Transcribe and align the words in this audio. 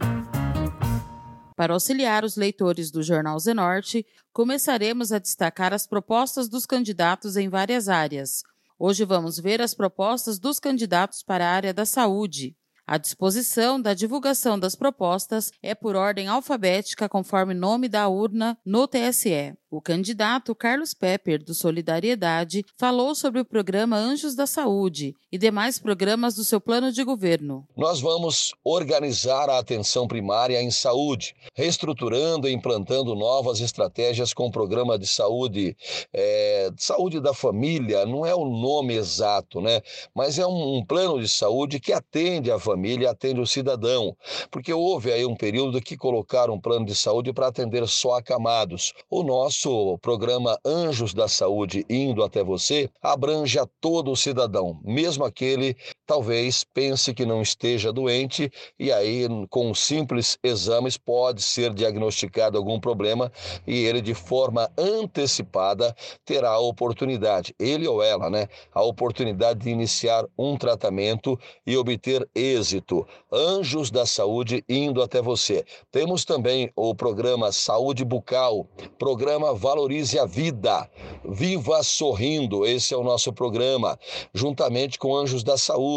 Para 1.55 1.73
auxiliar 1.73 2.25
os 2.25 2.35
leitores 2.35 2.91
do 2.91 3.01
Jornal 3.01 3.39
Zenorte, 3.39 4.05
começaremos 4.33 5.13
a 5.13 5.19
destacar 5.19 5.73
as 5.73 5.87
propostas 5.87 6.49
dos 6.49 6.65
candidatos 6.65 7.37
em 7.37 7.47
várias 7.47 7.87
áreas. 7.87 8.43
Hoje 8.77 9.05
vamos 9.05 9.39
ver 9.39 9.61
as 9.61 9.73
propostas 9.73 10.37
dos 10.37 10.59
candidatos 10.59 11.23
para 11.23 11.47
a 11.47 11.51
área 11.53 11.73
da 11.73 11.85
saúde. 11.85 12.57
A 12.85 12.97
disposição 12.97 13.81
da 13.81 13.93
divulgação 13.93 14.59
das 14.59 14.75
propostas 14.75 15.51
é 15.61 15.73
por 15.73 15.95
ordem 15.95 16.27
alfabética 16.27 17.07
conforme 17.07 17.53
nome 17.53 17.87
da 17.87 18.09
urna 18.09 18.57
no 18.65 18.85
TSE. 18.87 19.55
O 19.73 19.81
candidato 19.81 20.53
Carlos 20.53 20.93
Pepper, 20.93 21.43
do 21.43 21.55
Solidariedade, 21.55 22.63
falou 22.77 23.15
sobre 23.15 23.41
o 23.41 23.45
programa 23.45 23.97
Anjos 23.97 24.35
da 24.35 24.45
Saúde 24.45 25.15
e 25.31 25.37
demais 25.39 25.79
programas 25.79 26.35
do 26.35 26.43
seu 26.43 26.61
plano 26.61 26.91
de 26.91 27.03
governo. 27.03 27.67
Nós 27.75 27.99
vamos 27.99 28.53
organizar 28.63 29.49
a 29.49 29.57
atenção 29.57 30.07
primária 30.07 30.61
em 30.61 30.69
saúde, 30.69 31.33
reestruturando 31.55 32.47
e 32.47 32.53
implantando 32.53 33.15
novas 33.15 33.61
estratégias 33.61 34.31
com 34.31 34.45
o 34.45 34.51
programa 34.51 34.99
de 34.99 35.07
saúde, 35.07 35.75
é, 36.13 36.69
saúde 36.77 37.19
da 37.19 37.33
família, 37.33 38.05
não 38.05 38.23
é 38.23 38.35
o 38.35 38.45
nome 38.45 38.93
exato, 38.93 39.59
né? 39.59 39.81
Mas 40.13 40.37
é 40.37 40.45
um, 40.45 40.77
um 40.77 40.85
plano 40.85 41.19
de 41.19 41.27
saúde 41.27 41.79
que 41.79 41.91
atende 41.91 42.51
a 42.51 42.59
família, 42.59 42.73
atende 43.07 43.39
o 43.39 43.47
cidadão, 43.47 44.15
porque 44.51 44.73
houve 44.73 45.11
aí 45.11 45.25
um 45.25 45.35
período 45.35 45.81
que 45.81 45.97
colocaram 45.97 46.53
um 46.55 46.59
plano 46.59 46.85
de 46.85 46.95
saúde 46.95 47.33
para 47.33 47.47
atender 47.47 47.87
só 47.87 48.17
acamados. 48.17 48.93
O 49.09 49.23
nosso 49.23 49.97
programa 49.99 50.57
Anjos 50.65 51.13
da 51.13 51.27
Saúde 51.27 51.85
indo 51.89 52.23
até 52.23 52.43
você 52.43 52.89
abrange 53.01 53.57
a 53.59 53.67
todo 53.79 54.11
o 54.11 54.15
cidadão, 54.15 54.79
mesmo 54.83 55.23
aquele 55.23 55.75
talvez 56.05 56.63
pense 56.63 57.13
que 57.13 57.25
não 57.25 57.41
esteja 57.41 57.91
doente 57.91 58.51
e 58.79 58.91
aí 58.91 59.27
com 59.49 59.73
simples 59.73 60.37
exames 60.43 60.97
pode 60.97 61.41
ser 61.41 61.73
diagnosticado 61.73 62.57
algum 62.57 62.79
problema 62.79 63.31
e 63.65 63.85
ele 63.85 64.01
de 64.01 64.13
forma 64.13 64.69
antecipada 64.77 65.95
terá 66.25 66.51
a 66.51 66.59
oportunidade, 66.59 67.55
ele 67.59 67.87
ou 67.87 68.01
ela, 68.01 68.29
né, 68.29 68.47
a 68.73 68.81
oportunidade 68.83 69.61
de 69.61 69.69
iniciar 69.69 70.25
um 70.37 70.57
tratamento 70.57 71.39
e 71.65 71.77
obter 71.77 72.27
êxito. 72.35 73.05
Anjos 73.31 73.89
da 73.89 74.05
Saúde 74.05 74.63
indo 74.67 75.01
até 75.01 75.21
você. 75.21 75.65
Temos 75.91 76.25
também 76.25 76.71
o 76.75 76.93
programa 76.93 77.51
Saúde 77.51 78.03
Bucal, 78.05 78.67
programa 78.97 79.53
Valorize 79.53 80.17
a 80.19 80.25
Vida. 80.25 80.89
Viva 81.23 81.81
sorrindo, 81.83 82.65
esse 82.65 82.93
é 82.93 82.97
o 82.97 83.03
nosso 83.03 83.31
programa. 83.31 83.97
Juntamente 84.33 84.97
com 84.99 85.15
Anjos 85.15 85.43
da 85.43 85.57
Saúde, 85.57 85.93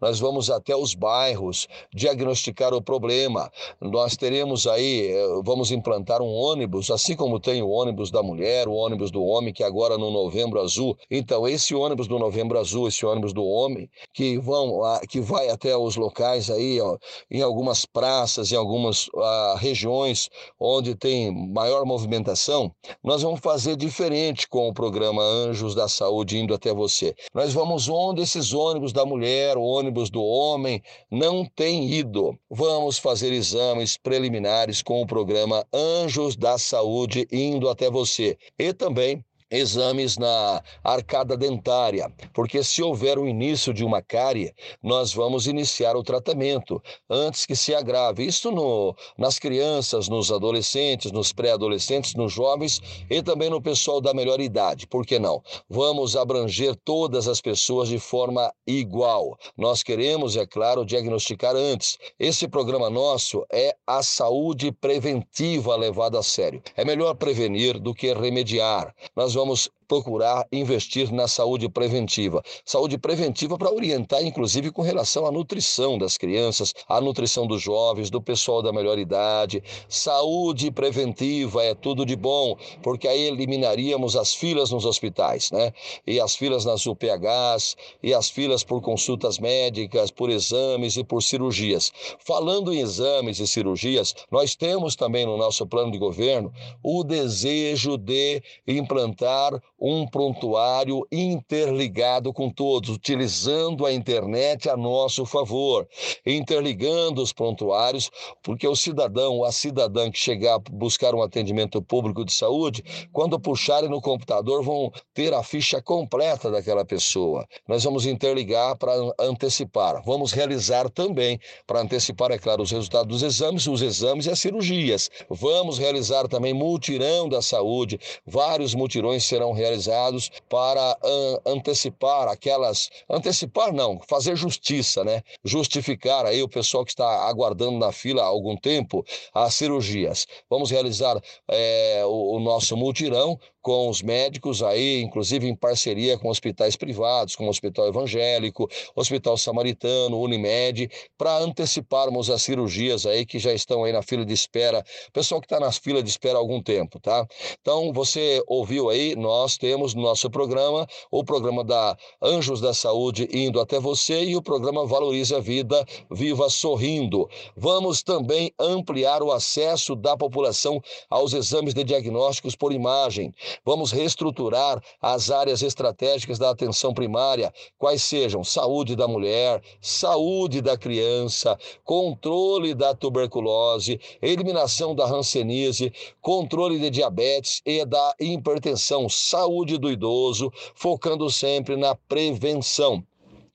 nós 0.00 0.18
vamos 0.18 0.50
até 0.50 0.76
os 0.76 0.94
bairros 0.94 1.66
diagnosticar 1.92 2.74
o 2.74 2.82
problema. 2.82 3.50
Nós 3.80 4.16
teremos 4.16 4.66
aí, 4.66 5.08
eh, 5.12 5.26
vamos 5.44 5.70
implantar 5.70 6.20
um 6.22 6.32
ônibus, 6.32 6.90
assim 6.90 7.16
como 7.16 7.40
tem 7.40 7.62
o 7.62 7.68
ônibus 7.68 8.10
da 8.10 8.22
mulher, 8.22 8.68
o 8.68 8.72
ônibus 8.72 9.10
do 9.10 9.24
homem, 9.24 9.52
que 9.52 9.62
agora 9.62 9.96
no 9.98 10.10
Novembro 10.10 10.60
Azul. 10.60 10.96
Então, 11.10 11.46
esse 11.46 11.74
ônibus 11.74 12.06
do 12.06 12.18
Novembro 12.18 12.58
Azul, 12.58 12.88
esse 12.88 13.04
ônibus 13.04 13.32
do 13.32 13.44
homem, 13.44 13.88
que 14.12 14.38
vão 14.38 14.80
que 15.08 15.20
vai 15.20 15.48
até 15.48 15.76
os 15.76 15.96
locais 15.96 16.50
aí, 16.50 16.80
ó, 16.80 16.96
em 17.30 17.42
algumas 17.42 17.84
praças, 17.84 18.52
em 18.52 18.56
algumas 18.56 19.08
uh, 19.08 19.56
regiões 19.58 20.28
onde 20.58 20.94
tem 20.94 21.30
maior 21.52 21.84
movimentação, 21.84 22.72
nós 23.02 23.22
vamos 23.22 23.40
fazer 23.40 23.76
diferente 23.76 24.48
com 24.48 24.68
o 24.68 24.74
programa 24.74 25.22
Anjos 25.22 25.74
da 25.74 25.88
Saúde 25.88 26.38
indo 26.38 26.54
até 26.54 26.72
você. 26.72 27.14
Nós 27.32 27.52
vamos 27.52 27.88
onde 27.88 28.22
esses 28.22 28.52
ônibus 28.52 28.92
da 28.92 29.04
mulher, 29.04 29.33
o 29.56 29.62
ônibus 29.62 30.10
do 30.10 30.22
homem 30.22 30.82
não 31.10 31.44
têm 31.44 31.90
ido. 31.90 32.38
Vamos 32.50 32.98
fazer 32.98 33.32
exames 33.32 33.96
preliminares 33.96 34.82
com 34.82 35.02
o 35.02 35.06
programa 35.06 35.66
Anjos 35.72 36.36
da 36.36 36.58
Saúde 36.58 37.26
indo 37.30 37.68
até 37.68 37.90
você. 37.90 38.36
E 38.58 38.72
também 38.72 39.24
exames 39.54 40.16
na 40.16 40.62
arcada 40.82 41.36
dentária, 41.36 42.12
porque 42.32 42.62
se 42.62 42.82
houver 42.82 43.18
o 43.18 43.28
início 43.28 43.72
de 43.72 43.84
uma 43.84 44.02
cárie, 44.02 44.52
nós 44.82 45.12
vamos 45.12 45.46
iniciar 45.46 45.96
o 45.96 46.02
tratamento 46.02 46.82
antes 47.08 47.46
que 47.46 47.54
se 47.54 47.74
agrave. 47.74 48.24
Isso 48.24 48.50
no, 48.50 48.94
nas 49.16 49.38
crianças, 49.38 50.08
nos 50.08 50.32
adolescentes, 50.32 51.12
nos 51.12 51.32
pré-adolescentes, 51.32 52.14
nos 52.14 52.32
jovens 52.32 52.80
e 53.08 53.22
também 53.22 53.48
no 53.48 53.62
pessoal 53.62 54.00
da 54.00 54.12
melhor 54.12 54.40
idade. 54.40 54.86
Por 54.86 55.06
que 55.06 55.18
não? 55.18 55.42
Vamos 55.68 56.16
abranger 56.16 56.74
todas 56.84 57.28
as 57.28 57.40
pessoas 57.40 57.88
de 57.88 57.98
forma 57.98 58.52
igual. 58.66 59.38
Nós 59.56 59.82
queremos, 59.82 60.36
é 60.36 60.46
claro, 60.46 60.84
diagnosticar 60.84 61.54
antes. 61.54 61.98
Esse 62.18 62.48
programa 62.48 62.90
nosso 62.90 63.44
é 63.52 63.74
a 63.86 64.02
saúde 64.02 64.72
preventiva 64.72 65.76
levada 65.76 66.18
a 66.18 66.22
sério. 66.22 66.62
É 66.76 66.84
melhor 66.84 67.14
prevenir 67.14 67.78
do 67.78 67.94
que 67.94 68.12
remediar. 68.12 68.94
Nós 69.14 69.34
vamos 69.34 69.43
vamos 69.44 69.70
procurar 69.86 70.46
investir 70.52 71.12
na 71.12 71.28
saúde 71.28 71.68
preventiva. 71.68 72.42
Saúde 72.64 72.98
preventiva 72.98 73.56
para 73.58 73.72
orientar, 73.72 74.24
inclusive, 74.24 74.70
com 74.70 74.82
relação 74.82 75.26
à 75.26 75.32
nutrição 75.32 75.98
das 75.98 76.16
crianças, 76.16 76.74
à 76.88 77.00
nutrição 77.00 77.46
dos 77.46 77.62
jovens, 77.62 78.10
do 78.10 78.20
pessoal 78.20 78.62
da 78.62 78.72
melhor 78.72 78.98
idade. 78.98 79.62
Saúde 79.88 80.70
preventiva 80.70 81.62
é 81.62 81.74
tudo 81.74 82.04
de 82.04 82.16
bom, 82.16 82.56
porque 82.82 83.08
aí 83.08 83.22
eliminaríamos 83.22 84.16
as 84.16 84.34
filas 84.34 84.70
nos 84.70 84.84
hospitais, 84.84 85.50
né? 85.50 85.72
E 86.06 86.20
as 86.20 86.36
filas 86.36 86.64
nas 86.64 86.86
UPHs, 86.86 87.76
e 88.02 88.12
as 88.14 88.28
filas 88.28 88.64
por 88.64 88.80
consultas 88.80 89.38
médicas, 89.38 90.10
por 90.10 90.30
exames 90.30 90.96
e 90.96 91.04
por 91.04 91.22
cirurgias. 91.22 91.92
Falando 92.18 92.72
em 92.72 92.80
exames 92.80 93.38
e 93.38 93.46
cirurgias, 93.46 94.14
nós 94.30 94.54
temos 94.54 94.96
também 94.96 95.26
no 95.26 95.36
nosso 95.36 95.66
plano 95.66 95.90
de 95.90 95.98
governo 95.98 96.52
o 96.82 97.04
desejo 97.04 97.96
de 97.96 98.42
implantar 98.66 99.52
um 99.86 100.06
prontuário 100.06 101.06
interligado 101.12 102.32
com 102.32 102.48
todos, 102.48 102.88
utilizando 102.88 103.84
a 103.84 103.92
internet 103.92 104.70
a 104.70 104.78
nosso 104.78 105.26
favor, 105.26 105.86
interligando 106.24 107.20
os 107.20 107.34
prontuários, 107.34 108.10
porque 108.42 108.66
o 108.66 108.74
cidadão, 108.74 109.44
a 109.44 109.52
cidadã 109.52 110.10
que 110.10 110.18
chegar 110.18 110.54
a 110.54 110.58
buscar 110.72 111.14
um 111.14 111.22
atendimento 111.22 111.82
público 111.82 112.24
de 112.24 112.32
saúde, 112.32 112.82
quando 113.12 113.38
puxarem 113.38 113.90
no 113.90 114.00
computador, 114.00 114.64
vão 114.64 114.90
ter 115.12 115.34
a 115.34 115.42
ficha 115.42 115.82
completa 115.82 116.50
daquela 116.50 116.86
pessoa. 116.86 117.46
Nós 117.68 117.84
vamos 117.84 118.06
interligar 118.06 118.78
para 118.78 118.94
antecipar. 119.20 120.02
Vamos 120.02 120.32
realizar 120.32 120.88
também, 120.88 121.38
para 121.66 121.82
antecipar, 121.82 122.30
é 122.30 122.38
claro, 122.38 122.62
os 122.62 122.70
resultados 122.70 123.08
dos 123.08 123.22
exames, 123.22 123.66
os 123.66 123.82
exames 123.82 124.24
e 124.24 124.30
as 124.30 124.38
cirurgias. 124.38 125.10
Vamos 125.28 125.78
realizar 125.78 126.26
também 126.26 126.54
multirão 126.54 127.28
da 127.28 127.42
saúde, 127.42 128.00
vários 128.26 128.74
mutirões 128.74 129.24
serão 129.24 129.52
realizados 129.52 129.73
realizados 129.74 130.30
para 130.48 130.96
uh, 131.02 131.50
antecipar 131.50 132.28
aquelas. 132.28 132.90
Antecipar 133.08 133.72
não, 133.72 134.00
fazer 134.08 134.36
justiça, 134.36 135.04
né? 135.04 135.22
Justificar 135.44 136.24
aí 136.26 136.42
o 136.42 136.48
pessoal 136.48 136.84
que 136.84 136.92
está 136.92 137.28
aguardando 137.28 137.78
na 137.78 137.92
fila 137.92 138.22
há 138.22 138.26
algum 138.26 138.56
tempo 138.56 139.04
as 139.32 139.54
cirurgias. 139.54 140.26
Vamos 140.48 140.70
realizar 140.70 141.20
é, 141.48 142.02
o, 142.06 142.36
o 142.36 142.40
nosso 142.40 142.76
multirão 142.76 143.38
com 143.64 143.88
os 143.88 144.02
médicos 144.02 144.62
aí, 144.62 145.00
inclusive 145.00 145.48
em 145.48 145.56
parceria 145.56 146.18
com 146.18 146.28
hospitais 146.28 146.76
privados, 146.76 147.34
como 147.34 147.48
o 147.48 147.50
Hospital 147.50 147.88
Evangélico, 147.88 148.68
Hospital 148.94 149.38
Samaritano, 149.38 150.20
Unimed, 150.20 150.90
para 151.16 151.38
anteciparmos 151.38 152.28
as 152.28 152.42
cirurgias 152.42 153.06
aí 153.06 153.24
que 153.24 153.38
já 153.38 153.54
estão 153.54 153.82
aí 153.82 153.90
na 153.90 154.02
fila 154.02 154.22
de 154.22 154.34
espera, 154.34 154.84
pessoal 155.14 155.40
que 155.40 155.46
está 155.46 155.58
na 155.58 155.72
fila 155.72 156.02
de 156.02 156.10
espera 156.10 156.36
há 156.36 156.40
algum 156.40 156.62
tempo, 156.62 157.00
tá? 157.00 157.26
Então, 157.62 157.90
você 157.90 158.42
ouviu 158.46 158.90
aí, 158.90 159.16
nós 159.16 159.56
temos 159.56 159.94
no 159.94 160.02
nosso 160.02 160.28
programa 160.28 160.86
o 161.10 161.24
programa 161.24 161.64
da 161.64 161.96
Anjos 162.22 162.60
da 162.60 162.74
Saúde 162.74 163.26
indo 163.32 163.58
até 163.60 163.80
você 163.80 164.24
e 164.24 164.36
o 164.36 164.42
programa 164.42 164.84
Valorize 164.84 165.34
a 165.34 165.40
Vida, 165.40 165.82
Viva 166.10 166.50
Sorrindo. 166.50 167.30
Vamos 167.56 168.02
também 168.02 168.52
ampliar 168.60 169.22
o 169.22 169.32
acesso 169.32 169.96
da 169.96 170.18
população 170.18 170.82
aos 171.08 171.32
exames 171.32 171.72
de 171.72 171.82
diagnósticos 171.82 172.54
por 172.54 172.70
imagem. 172.70 173.32
Vamos 173.64 173.92
reestruturar 173.92 174.82
as 175.00 175.30
áreas 175.30 175.62
estratégicas 175.62 176.38
da 176.38 176.50
atenção 176.50 176.94
primária, 176.94 177.52
quais 177.78 178.02
sejam 178.02 178.42
saúde 178.42 178.96
da 178.96 179.06
mulher, 179.06 179.62
saúde 179.80 180.60
da 180.60 180.76
criança, 180.76 181.58
controle 181.84 182.74
da 182.74 182.94
tuberculose, 182.94 184.00
eliminação 184.22 184.94
da 184.94 185.04
hanseníase, 185.04 185.92
controle 186.20 186.78
de 186.78 186.90
diabetes 186.90 187.60
e 187.66 187.84
da 187.84 188.14
hipertensão, 188.18 189.08
saúde 189.08 189.78
do 189.78 189.90
idoso, 189.90 190.52
focando 190.74 191.30
sempre 191.30 191.76
na 191.76 191.94
prevenção. 191.94 193.04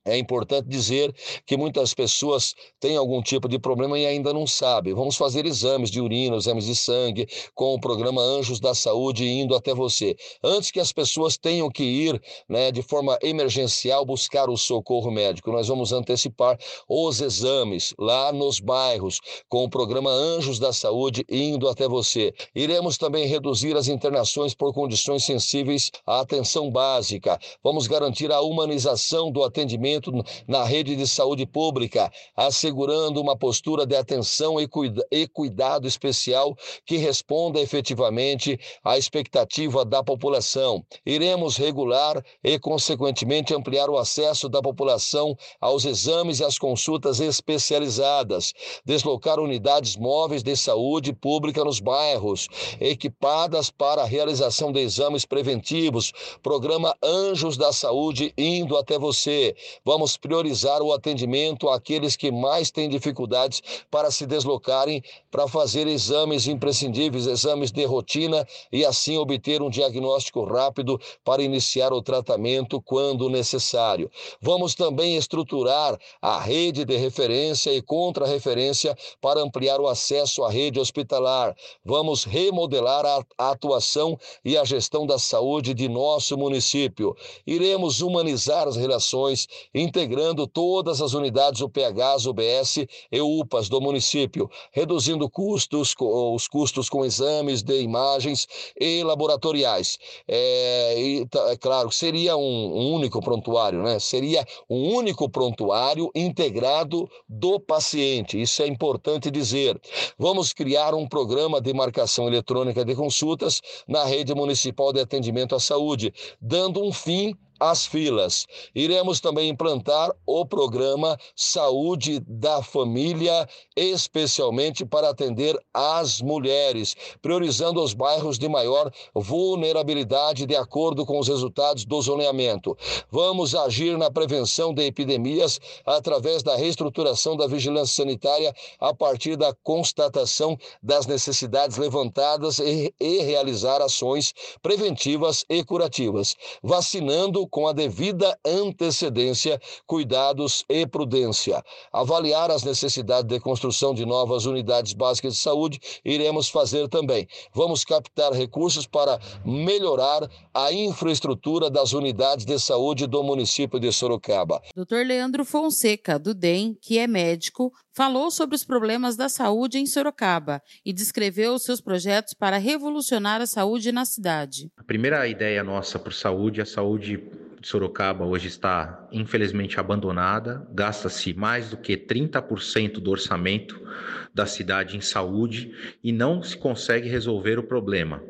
É 0.10 0.18
importante 0.18 0.68
dizer 0.68 1.14
que 1.46 1.56
muitas 1.56 1.94
pessoas 1.94 2.56
têm 2.80 2.98
algum 2.98 3.22
tipo 3.22 3.48
de 3.48 3.60
problema 3.60 3.98
e 3.98 4.06
ainda 4.06 4.34
não 4.34 4.48
sabem. 4.48 4.94
Vamos 4.94 5.16
fazer 5.16 5.46
exames 5.46 5.92
de 5.92 6.02
urina, 6.02 6.36
exames 6.36 6.66
de 6.66 6.76
sangue, 6.76 7.28
com 7.54 7.74
o 7.74 7.80
programa 7.80 8.22
Anjos 8.22 8.60
da 8.60 8.74
Saúde 8.74 9.28
indo 9.28 9.56
até 9.56 9.74
você. 9.74 10.16
Antes 10.44 10.72
que 10.72 10.80
as 10.80 10.92
pessoas 10.92 11.38
tenham 11.38 11.70
que 11.70 11.84
ir 11.84 12.22
né, 12.48 12.72
de 12.72 12.82
forma 12.82 13.18
emergencial 13.22 14.06
buscar 14.06 14.50
o 14.50 14.58
socorro 14.58 15.12
médico, 15.12 15.52
nós 15.52 15.68
vamos 15.68 15.92
antecipar 15.92 16.58
os 16.88 17.22
exames 17.22 17.94
lá 17.98 18.32
nos 18.32 18.60
bairros, 18.60 19.20
com 19.48 19.64
o 19.64 19.70
programa 19.70 20.10
Anjos 20.10 20.60
da 20.60 20.74
Saúde 20.74 21.26
indo 21.30 21.68
até 21.68 21.88
você. 21.88 22.34
Iremos 22.56 22.98
também 22.98 23.28
reduzir 23.28 23.76
as 23.76 23.88
internações 23.88 24.54
por 24.56 24.74
condições 24.74 25.24
sensíveis 25.24 25.92
à 26.06 26.22
atenção 26.22 26.72
básica. 26.72 27.40
Vamos 27.64 27.88
garantir 27.88 28.32
a 28.32 28.42
humanização 28.42 29.32
do 29.32 29.44
atendimento 29.44 29.99
na 30.48 30.64
rede 30.64 30.96
de 30.96 31.08
saúde 31.08 31.46
pública, 31.46 32.12
assegurando 32.36 33.22
uma 33.22 33.38
postura 33.38 33.86
de 33.86 33.96
atenção 33.96 34.60
e, 34.60 34.68
cuida 34.68 35.06
e 35.12 35.28
cuidado 35.28 35.88
especial 35.88 36.56
que 36.86 36.98
responda 36.98 37.60
efetivamente 37.60 38.60
à 38.84 38.98
expectativa 38.98 39.84
da 39.84 40.04
população. 40.04 40.84
Iremos 41.06 41.58
regular 41.58 42.24
e, 42.44 42.58
consequentemente, 42.60 43.54
ampliar 43.54 43.90
o 43.90 43.98
acesso 43.98 44.48
da 44.48 44.62
população 44.62 45.36
aos 45.60 45.86
exames 45.86 46.40
e 46.40 46.44
às 46.44 46.58
consultas 46.58 47.20
especializadas, 47.20 48.54
deslocar 48.86 49.40
unidades 49.40 49.96
móveis 49.96 50.44
de 50.44 50.56
saúde 50.56 51.14
pública 51.14 51.64
nos 51.64 51.80
bairros, 51.80 52.48
equipadas 52.80 53.70
para 53.70 54.04
a 54.04 54.06
realização 54.06 54.72
de 54.72 54.80
exames 54.80 55.26
preventivos, 55.26 56.12
programa 56.42 56.96
Anjos 57.04 57.58
da 57.58 57.72
Saúde 57.72 58.34
indo 58.38 58.78
até 58.78 58.98
você, 58.98 59.56
Vamos 59.90 60.16
priorizar 60.16 60.84
o 60.84 60.94
atendimento 60.94 61.68
àqueles 61.68 62.16
que 62.16 62.32
mais 62.32 62.70
têm 62.70 62.88
dificuldades 62.88 63.60
para 63.90 64.12
se 64.12 64.28
deslocarem 64.28 65.02
para 65.32 65.48
fazer 65.48 65.88
exames 65.88 66.46
imprescindíveis, 66.46 67.26
exames 67.26 67.72
de 67.72 67.86
rotina 67.86 68.48
e 68.72 68.86
assim 68.86 69.18
obter 69.18 69.64
um 69.64 69.70
diagnóstico 69.70 70.44
rápido 70.44 71.02
para 71.26 71.42
iniciar 71.42 71.92
o 71.92 72.04
tratamento 72.04 72.80
quando 72.80 73.32
necessário. 73.32 74.12
Vamos 74.40 74.76
também 74.76 75.16
estruturar 75.18 75.98
a 76.22 76.40
rede 76.40 76.86
de 76.86 76.96
referência 76.96 77.74
e 77.74 77.82
contra-referência 77.82 78.96
para 79.20 79.42
ampliar 79.42 79.82
o 79.82 79.88
acesso 79.88 80.44
à 80.44 80.52
rede 80.52 80.80
hospitalar. 80.80 81.56
Vamos 81.84 82.26
remodelar 82.26 83.08
a, 83.08 83.50
atuação 83.50 84.20
e 84.46 84.56
a 84.56 84.64
gestão 84.64 85.08
da 85.08 85.18
saúde 85.18 85.74
de 85.74 85.90
nosso 85.90 86.38
município. 86.38 87.16
Iremos 87.48 88.02
humanizar 88.02 88.68
as 88.68 88.76
relações 88.76 89.48
integrando 89.80 90.46
todas 90.46 91.02
as 91.02 91.14
unidades 91.14 91.62
UPHs, 91.62 92.26
UBS 92.26 92.78
e 93.12 93.22
UPAs 93.22 93.70
do 93.70 93.80
município, 93.80 94.50
reduzindo 94.72 95.30
custos, 95.30 95.96
os 96.00 96.48
custos 96.48 96.90
com 96.90 97.06
exames 97.06 97.64
de 97.64 97.82
imagens 97.82 98.48
e 98.80 99.04
laboratoriais. 99.04 99.98
É, 100.28 100.96
e, 101.00 101.28
é 101.50 101.58
claro, 101.58 101.92
seria 101.92 102.36
um, 102.36 102.42
um 102.42 102.94
único 102.94 103.22
prontuário, 103.22 103.82
né? 103.82 104.00
Seria 104.00 104.46
um 104.70 104.94
único 104.96 105.30
prontuário 105.30 106.10
integrado 106.14 107.10
do 107.28 107.60
paciente. 107.60 108.42
Isso 108.42 108.62
é 108.62 108.68
importante 108.68 109.32
dizer. 109.32 109.80
Vamos 110.18 110.52
criar 110.54 110.94
um 110.94 111.08
programa 111.08 111.62
de 111.62 111.74
marcação 111.74 112.28
eletrônica 112.28 112.84
de 112.84 112.96
consultas 112.96 113.62
na 113.88 114.04
rede 114.04 114.34
municipal 114.34 114.92
de 114.92 115.00
atendimento 115.00 115.56
à 115.56 115.60
saúde, 115.60 116.14
dando 116.42 116.84
um 116.84 116.92
fim 116.92 117.36
as 117.60 117.86
filas. 117.86 118.48
Iremos 118.74 119.20
também 119.20 119.50
implantar 119.50 120.12
o 120.26 120.46
programa 120.46 121.18
Saúde 121.36 122.20
da 122.28 122.64
Família, 122.64 123.48
especialmente 123.76 124.86
para 124.86 125.10
atender 125.10 125.60
as 125.74 126.22
mulheres, 126.22 126.96
priorizando 127.22 127.82
os 127.82 127.94
bairros 127.94 128.38
de 128.38 128.48
maior 128.48 128.92
vulnerabilidade 129.14 130.46
de 130.46 130.56
acordo 130.56 131.06
com 131.06 131.20
os 131.20 131.28
resultados 131.28 131.86
do 131.86 132.02
zoneamento. 132.02 132.78
Vamos 133.12 133.54
agir 133.56 133.98
na 133.98 134.10
prevenção 134.10 134.74
de 134.74 134.84
epidemias 134.84 135.60
através 135.86 136.44
da 136.44 136.56
reestruturação 136.56 137.36
da 137.36 137.48
vigilância 137.48 138.04
sanitária 138.04 138.54
a 138.80 138.94
partir 138.94 139.36
da 139.36 139.54
constatação 139.64 140.58
das 140.82 141.06
necessidades 141.06 141.78
levantadas 141.78 142.60
e, 142.60 142.94
e 143.00 143.22
realizar 143.24 143.82
ações 143.82 144.34
preventivas 144.62 145.44
e 145.50 145.64
curativas, 145.64 146.36
vacinando 146.64 147.48
com 147.50 147.68
a 147.68 147.74
devida 147.74 148.38
antecedência, 148.46 149.60
cuidados 149.86 150.64
e 150.70 150.86
prudência. 150.86 151.64
Avaliar 151.92 152.52
as 152.52 152.64
necessidades 152.64 153.28
de 153.28 153.40
construção 153.40 153.94
de 153.94 154.06
novas 154.06 154.46
unidades 154.46 154.94
básicas 154.94 155.34
de 155.34 155.40
saúde, 155.40 155.80
iremos 156.04 156.50
fazer 156.50 156.88
também. 156.88 157.28
Vamos 157.54 157.84
captar 157.84 158.32
recursos 158.34 158.86
para 158.86 159.20
melhorar 159.44 160.30
a 160.54 160.72
infraestrutura 160.72 161.70
das 161.70 161.94
unidades 161.94 162.46
de 162.46 162.60
saúde 162.60 163.08
do 163.08 163.24
município 163.24 163.80
de 163.80 163.92
Sorocaba. 163.92 164.62
Dr. 164.76 165.06
Leandro 165.06 165.46
Fonseca, 165.46 166.20
do 166.20 166.34
DEM, 166.34 166.78
que 166.82 166.98
é 166.98 167.08
médico, 167.08 167.72
falou 168.00 168.32
sobre 168.32 168.56
os 168.56 168.64
problemas 168.64 169.18
da 169.18 169.28
saúde 169.28 169.78
em 169.78 169.86
Sorocaba 169.86 170.62
e 170.86 170.94
descreveu 170.94 171.54
os 171.54 171.64
seus 171.64 171.82
projetos 171.82 172.34
para 172.34 172.56
revolucionar 172.56 173.42
a 173.42 173.46
saúde 173.46 173.92
na 173.92 174.06
cidade. 174.06 174.72
A 174.78 174.84
primeira 174.86 175.28
ideia 175.28 175.62
nossa 175.66 176.00
por 176.00 176.14
saúde, 176.14 176.62
a 176.62 176.66
saúde 176.66 177.22
de 177.60 177.68
Sorocaba 177.68 178.24
hoje 178.24 178.48
está 178.48 179.06
infelizmente 179.12 179.82
abandonada, 179.82 180.66
gasta-se 180.72 181.34
mais 181.34 181.72
do 181.72 181.76
que 181.76 181.98
30% 181.98 183.02
do 183.02 183.12
orçamento 183.12 183.86
da 184.34 184.46
cidade 184.46 184.96
em 184.96 185.02
saúde 185.02 185.98
e 186.02 186.14
não 186.14 186.42
se 186.42 186.56
consegue 186.56 187.10
resolver 187.10 187.60
o 187.60 187.64
problema. 187.64 188.24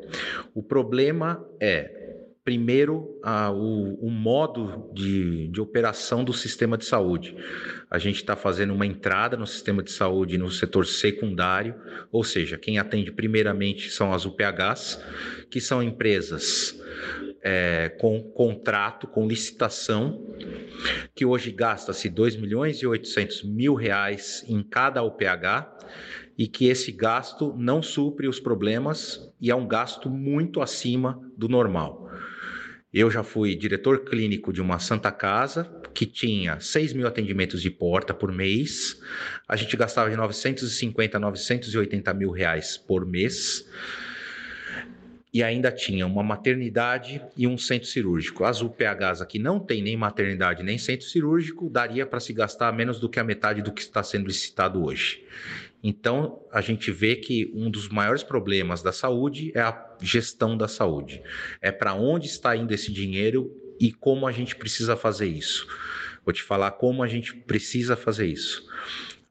O 0.52 0.64
problema 0.64 1.46
é 1.60 1.99
primeiro, 2.44 3.18
a, 3.22 3.50
o, 3.50 3.94
o, 4.06 4.10
modo 4.10 4.90
de, 4.94 5.48
de 5.48 5.60
operação 5.60 6.24
do 6.24 6.32
sistema 6.32 6.78
de 6.78 6.84
saúde. 6.84 7.36
A 7.90 7.98
gente 7.98 8.16
está 8.16 8.34
fazendo 8.34 8.72
uma 8.72 8.86
entrada 8.86 9.36
no 9.36 9.46
sistema 9.46 9.82
de 9.82 9.92
saúde 9.92 10.38
no 10.38 10.50
setor 10.50 10.86
secundário, 10.86 11.74
ou 12.10 12.24
seja, 12.24 12.56
quem 12.56 12.78
atende 12.78 13.12
primeiramente 13.12 13.90
são 13.90 14.12
as 14.12 14.24
UPHs, 14.24 15.02
que 15.50 15.60
são 15.60 15.82
empresas 15.82 16.80
é, 17.42 17.90
com 18.00 18.22
contrato, 18.22 19.06
com 19.06 19.26
licitação, 19.26 20.34
que 21.14 21.24
hoje 21.24 21.50
gasta-se 21.50 22.08
2 22.08 22.36
milhões 22.36 22.78
e 22.78 22.86
800 22.86 23.44
mil 23.44 23.74
reais 23.74 24.44
em 24.48 24.62
cada 24.62 25.02
UPH 25.02 25.78
e 26.38 26.48
que 26.48 26.66
esse 26.68 26.90
gasto 26.90 27.54
não 27.56 27.82
supre 27.82 28.26
os 28.26 28.40
problemas 28.40 29.30
e 29.40 29.50
é 29.50 29.54
um 29.54 29.68
gasto 29.68 30.08
muito 30.08 30.62
acima 30.62 31.20
do 31.36 31.48
normal. 31.48 32.10
Eu 32.92 33.08
já 33.08 33.22
fui 33.22 33.54
diretor 33.54 34.04
clínico 34.04 34.52
de 34.52 34.60
uma 34.60 34.80
Santa 34.80 35.12
Casa 35.12 35.64
que 35.94 36.04
tinha 36.04 36.58
6 36.58 36.92
mil 36.92 37.06
atendimentos 37.06 37.62
de 37.62 37.70
porta 37.70 38.12
por 38.12 38.32
mês. 38.32 39.00
A 39.46 39.54
gente 39.54 39.76
gastava 39.76 40.10
de 40.10 40.16
950 40.16 41.16
a 41.16 41.20
980 41.20 42.12
mil 42.14 42.32
reais 42.32 42.76
por 42.76 43.06
mês 43.06 43.64
e 45.32 45.40
ainda 45.40 45.70
tinha 45.70 46.04
uma 46.04 46.24
maternidade 46.24 47.22
e 47.36 47.46
um 47.46 47.56
centro 47.56 47.86
cirúrgico. 47.86 48.42
As 48.42 48.60
UPHs 48.60 49.20
aqui 49.20 49.38
não 49.38 49.60
tem 49.60 49.80
nem 49.80 49.96
maternidade 49.96 50.64
nem 50.64 50.76
centro 50.76 51.06
cirúrgico, 51.06 51.70
daria 51.70 52.04
para 52.04 52.18
se 52.18 52.32
gastar 52.32 52.72
menos 52.72 52.98
do 52.98 53.08
que 53.08 53.20
a 53.20 53.24
metade 53.24 53.62
do 53.62 53.72
que 53.72 53.82
está 53.82 54.02
sendo 54.02 54.26
licitado 54.26 54.84
hoje. 54.84 55.24
Então, 55.82 56.44
a 56.52 56.60
gente 56.60 56.90
vê 56.90 57.16
que 57.16 57.50
um 57.54 57.70
dos 57.70 57.88
maiores 57.88 58.22
problemas 58.22 58.82
da 58.82 58.92
saúde 58.92 59.50
é 59.54 59.60
a 59.60 59.96
gestão 60.00 60.56
da 60.56 60.68
saúde. 60.68 61.22
É 61.60 61.72
para 61.72 61.94
onde 61.94 62.26
está 62.26 62.54
indo 62.54 62.72
esse 62.72 62.92
dinheiro 62.92 63.50
e 63.80 63.90
como 63.90 64.26
a 64.26 64.32
gente 64.32 64.54
precisa 64.54 64.94
fazer 64.94 65.26
isso. 65.26 65.66
Vou 66.24 66.34
te 66.34 66.42
falar 66.42 66.72
como 66.72 67.02
a 67.02 67.08
gente 67.08 67.34
precisa 67.34 67.96
fazer 67.96 68.26
isso. 68.26 68.68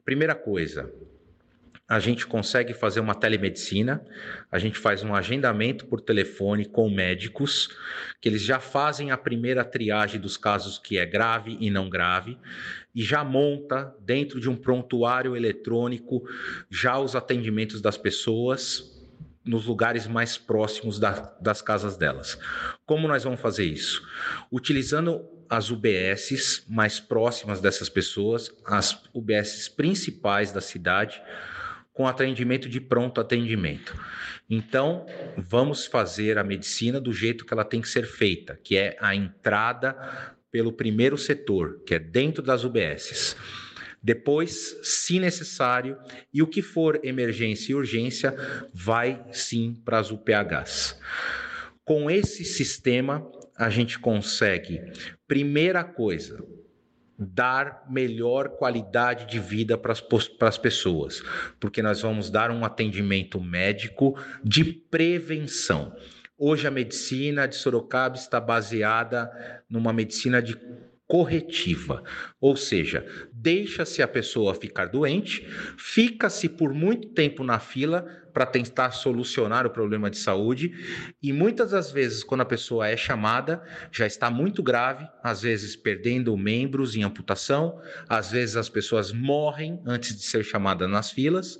Primeira 0.04 0.34
coisa, 0.34 0.92
a 1.90 1.98
gente 1.98 2.24
consegue 2.24 2.72
fazer 2.72 3.00
uma 3.00 3.16
telemedicina, 3.16 4.00
a 4.48 4.60
gente 4.60 4.78
faz 4.78 5.02
um 5.02 5.12
agendamento 5.12 5.86
por 5.86 6.00
telefone 6.00 6.64
com 6.64 6.88
médicos, 6.88 7.68
que 8.20 8.28
eles 8.28 8.42
já 8.42 8.60
fazem 8.60 9.10
a 9.10 9.16
primeira 9.16 9.64
triagem 9.64 10.20
dos 10.20 10.36
casos 10.36 10.78
que 10.78 10.98
é 10.98 11.04
grave 11.04 11.56
e 11.58 11.68
não 11.68 11.90
grave, 11.90 12.38
e 12.94 13.02
já 13.02 13.24
monta 13.24 13.92
dentro 13.98 14.38
de 14.38 14.48
um 14.48 14.54
prontuário 14.54 15.34
eletrônico 15.34 16.22
já 16.70 16.96
os 16.96 17.16
atendimentos 17.16 17.80
das 17.80 17.98
pessoas 17.98 18.96
nos 19.44 19.66
lugares 19.66 20.06
mais 20.06 20.38
próximos 20.38 20.96
da, 20.96 21.34
das 21.40 21.60
casas 21.60 21.96
delas. 21.96 22.38
Como 22.86 23.08
nós 23.08 23.24
vamos 23.24 23.40
fazer 23.40 23.64
isso? 23.64 24.00
Utilizando 24.52 25.28
as 25.48 25.72
UBSs 25.72 26.62
mais 26.68 27.00
próximas 27.00 27.60
dessas 27.60 27.88
pessoas, 27.88 28.54
as 28.64 29.02
UBSs 29.12 29.68
principais 29.68 30.52
da 30.52 30.60
cidade, 30.60 31.20
com 32.00 32.06
atendimento 32.06 32.66
de 32.66 32.80
pronto 32.80 33.20
atendimento. 33.20 33.94
Então, 34.48 35.04
vamos 35.36 35.84
fazer 35.84 36.38
a 36.38 36.42
medicina 36.42 36.98
do 36.98 37.12
jeito 37.12 37.44
que 37.44 37.52
ela 37.52 37.62
tem 37.62 37.82
que 37.82 37.90
ser 37.90 38.06
feita, 38.06 38.58
que 38.64 38.74
é 38.74 38.96
a 38.98 39.14
entrada 39.14 39.94
pelo 40.50 40.72
primeiro 40.72 41.18
setor, 41.18 41.82
que 41.84 41.94
é 41.94 41.98
dentro 41.98 42.42
das 42.42 42.64
UBSs. 42.64 43.36
Depois, 44.02 44.78
se 44.82 45.20
necessário, 45.20 45.98
e 46.32 46.40
o 46.40 46.46
que 46.46 46.62
for 46.62 46.98
emergência 47.04 47.72
e 47.72 47.74
urgência, 47.74 48.34
vai 48.72 49.22
sim 49.30 49.78
para 49.84 49.98
as 49.98 50.10
UPHs. 50.10 50.98
Com 51.84 52.10
esse 52.10 52.46
sistema, 52.46 53.30
a 53.58 53.68
gente 53.68 53.98
consegue, 53.98 54.80
primeira 55.28 55.84
coisa, 55.84 56.42
dar 57.20 57.84
melhor 57.90 58.48
qualidade 58.48 59.26
de 59.26 59.38
vida 59.38 59.76
para 59.76 59.92
as 60.48 60.58
pessoas, 60.58 61.22
porque 61.60 61.82
nós 61.82 62.00
vamos 62.00 62.30
dar 62.30 62.50
um 62.50 62.64
atendimento 62.64 63.38
médico 63.38 64.18
de 64.42 64.64
prevenção. 64.64 65.94
Hoje 66.38 66.66
a 66.66 66.70
medicina 66.70 67.46
de 67.46 67.54
Sorocaba 67.56 68.16
está 68.16 68.40
baseada 68.40 69.30
numa 69.68 69.92
medicina 69.92 70.40
de 70.40 70.56
corretiva, 71.06 72.02
ou 72.40 72.56
seja, 72.56 73.04
deixa-se 73.32 74.00
a 74.00 74.06
pessoa 74.08 74.54
ficar 74.54 74.86
doente, 74.86 75.44
fica-se 75.76 76.48
por 76.48 76.72
muito 76.72 77.08
tempo 77.08 77.42
na 77.42 77.58
fila 77.58 78.06
para 78.32 78.46
tentar 78.46 78.90
solucionar 78.92 79.66
o 79.66 79.70
problema 79.70 80.10
de 80.10 80.18
saúde. 80.18 80.72
E 81.22 81.32
muitas 81.32 81.70
das 81.70 81.90
vezes, 81.90 82.22
quando 82.22 82.42
a 82.42 82.46
pessoa 82.46 82.88
é 82.88 82.96
chamada, 82.96 83.62
já 83.90 84.06
está 84.06 84.30
muito 84.30 84.62
grave, 84.62 85.06
às 85.22 85.42
vezes 85.42 85.76
perdendo 85.76 86.36
membros 86.36 86.96
em 86.96 87.02
amputação, 87.02 87.80
às 88.08 88.30
vezes 88.30 88.56
as 88.56 88.68
pessoas 88.68 89.12
morrem 89.12 89.80
antes 89.86 90.16
de 90.16 90.22
ser 90.22 90.44
chamada 90.44 90.86
nas 90.86 91.10
filas, 91.10 91.58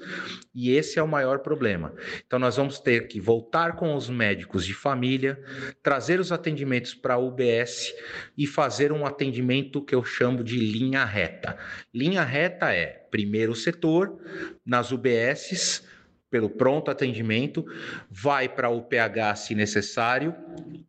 e 0.54 0.70
esse 0.70 0.98
é 0.98 1.02
o 1.02 1.08
maior 1.08 1.40
problema. 1.40 1.92
Então, 2.26 2.38
nós 2.38 2.56
vamos 2.56 2.78
ter 2.78 3.08
que 3.08 3.20
voltar 3.20 3.76
com 3.76 3.94
os 3.94 4.08
médicos 4.08 4.64
de 4.64 4.74
família, 4.74 5.42
trazer 5.82 6.20
os 6.20 6.32
atendimentos 6.32 6.94
para 6.94 7.14
a 7.14 7.18
UBS 7.18 7.92
e 8.36 8.46
fazer 8.46 8.92
um 8.92 9.06
atendimento 9.06 9.82
que 9.84 9.94
eu 9.94 10.04
chamo 10.04 10.42
de 10.42 10.58
linha 10.58 11.04
reta. 11.04 11.56
Linha 11.94 12.22
reta 12.22 12.72
é 12.72 12.86
primeiro 13.10 13.54
setor, 13.54 14.18
nas 14.64 14.92
UBSs 14.92 15.89
pelo 16.30 16.48
pronto 16.48 16.90
atendimento, 16.90 17.66
vai 18.08 18.48
para 18.48 18.70
o 18.70 18.82
PH 18.82 19.34
se 19.36 19.54
necessário, 19.54 20.34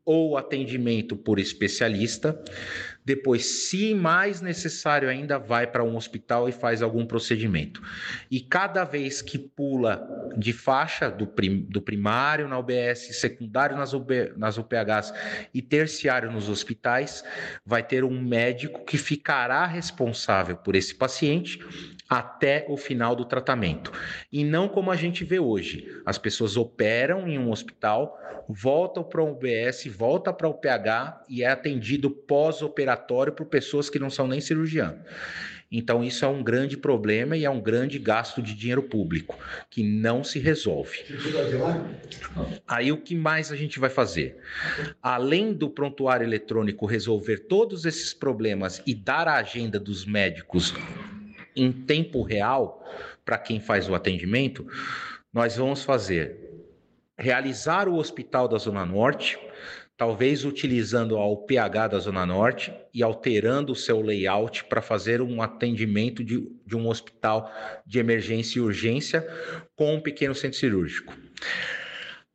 ou 0.05 0.37
atendimento 0.37 1.15
por 1.15 1.39
especialista. 1.39 2.39
Depois, 3.03 3.45
se 3.45 3.95
mais 3.95 4.41
necessário 4.41 5.09
ainda, 5.09 5.39
vai 5.39 5.65
para 5.65 5.83
um 5.83 5.95
hospital 5.95 6.47
e 6.47 6.51
faz 6.51 6.83
algum 6.83 7.05
procedimento. 7.05 7.81
E 8.29 8.39
cada 8.39 8.83
vez 8.83 9.21
que 9.21 9.39
pula 9.39 10.07
de 10.37 10.53
faixa 10.53 11.09
do, 11.09 11.25
prim, 11.25 11.65
do 11.67 11.81
primário 11.81 12.47
na 12.47 12.59
UBS, 12.59 13.19
secundário 13.19 13.75
nas, 13.75 13.93
UB, 13.93 14.33
nas 14.37 14.57
UPHs 14.57 15.13
e 15.51 15.61
terciário 15.61 16.31
nos 16.31 16.47
hospitais, 16.47 17.23
vai 17.65 17.81
ter 17.81 18.03
um 18.03 18.21
médico 18.21 18.85
que 18.85 18.97
ficará 18.97 19.65
responsável 19.65 20.55
por 20.57 20.75
esse 20.75 20.93
paciente 20.93 21.59
até 22.11 22.65
o 22.67 22.75
final 22.75 23.15
do 23.15 23.23
tratamento. 23.23 23.89
E 24.29 24.43
não 24.43 24.67
como 24.67 24.91
a 24.91 24.97
gente 24.97 25.23
vê 25.23 25.39
hoje. 25.39 25.87
As 26.05 26.17
pessoas 26.17 26.57
operam 26.57 27.25
em 27.25 27.39
um 27.39 27.49
hospital, 27.49 28.19
voltam 28.49 29.01
para 29.01 29.23
o 29.23 29.31
UBS, 29.31 29.85
volta 29.87 30.33
para 30.33 30.45
o 30.45 30.53
PH 30.53 31.23
e 31.29 31.41
é 31.41 31.47
atendido 31.47 32.09
pós-operatório 32.09 33.31
por 33.31 33.45
pessoas 33.45 33.89
que 33.89 33.97
não 33.97 34.09
são 34.09 34.27
nem 34.27 34.41
cirurgião. 34.41 34.99
Então, 35.71 36.03
isso 36.03 36.25
é 36.25 36.27
um 36.27 36.43
grande 36.43 36.75
problema 36.75 37.37
e 37.37 37.45
é 37.45 37.49
um 37.49 37.61
grande 37.61 37.97
gasto 37.97 38.41
de 38.41 38.53
dinheiro 38.53 38.83
público 38.83 39.39
que 39.69 39.81
não 39.81 40.21
se 40.21 40.37
resolve. 40.37 40.99
Aí, 42.67 42.91
o 42.91 42.97
que 42.97 43.15
mais 43.15 43.53
a 43.53 43.55
gente 43.55 43.79
vai 43.79 43.89
fazer? 43.89 44.37
Além 45.01 45.53
do 45.53 45.69
prontuário 45.69 46.25
eletrônico 46.25 46.85
resolver 46.85 47.45
todos 47.47 47.85
esses 47.85 48.13
problemas 48.13 48.83
e 48.85 48.93
dar 48.93 49.29
a 49.29 49.35
agenda 49.35 49.79
dos 49.79 50.05
médicos 50.05 50.73
em 51.55 51.71
tempo 51.71 52.21
real 52.21 52.83
para 53.23 53.37
quem 53.37 53.59
faz 53.59 53.89
o 53.89 53.95
atendimento, 53.95 54.65
nós 55.33 55.57
vamos 55.57 55.83
fazer 55.83 56.51
realizar 57.17 57.87
o 57.87 57.95
hospital 57.95 58.47
da 58.47 58.57
Zona 58.57 58.85
Norte, 58.85 59.37
talvez 59.95 60.43
utilizando 60.43 61.17
a 61.17 61.27
UPH 61.27 61.89
da 61.91 61.99
Zona 61.99 62.25
Norte 62.25 62.73
e 62.91 63.03
alterando 63.03 63.71
o 63.71 63.75
seu 63.75 64.01
layout 64.01 64.65
para 64.65 64.81
fazer 64.81 65.21
um 65.21 65.41
atendimento 65.41 66.23
de, 66.23 66.51
de 66.65 66.75
um 66.75 66.87
hospital 66.87 67.53
de 67.85 67.99
emergência 67.99 68.57
e 68.57 68.61
urgência 68.61 69.27
com 69.75 69.93
um 69.93 70.01
pequeno 70.01 70.33
centro 70.33 70.57
cirúrgico. 70.57 71.13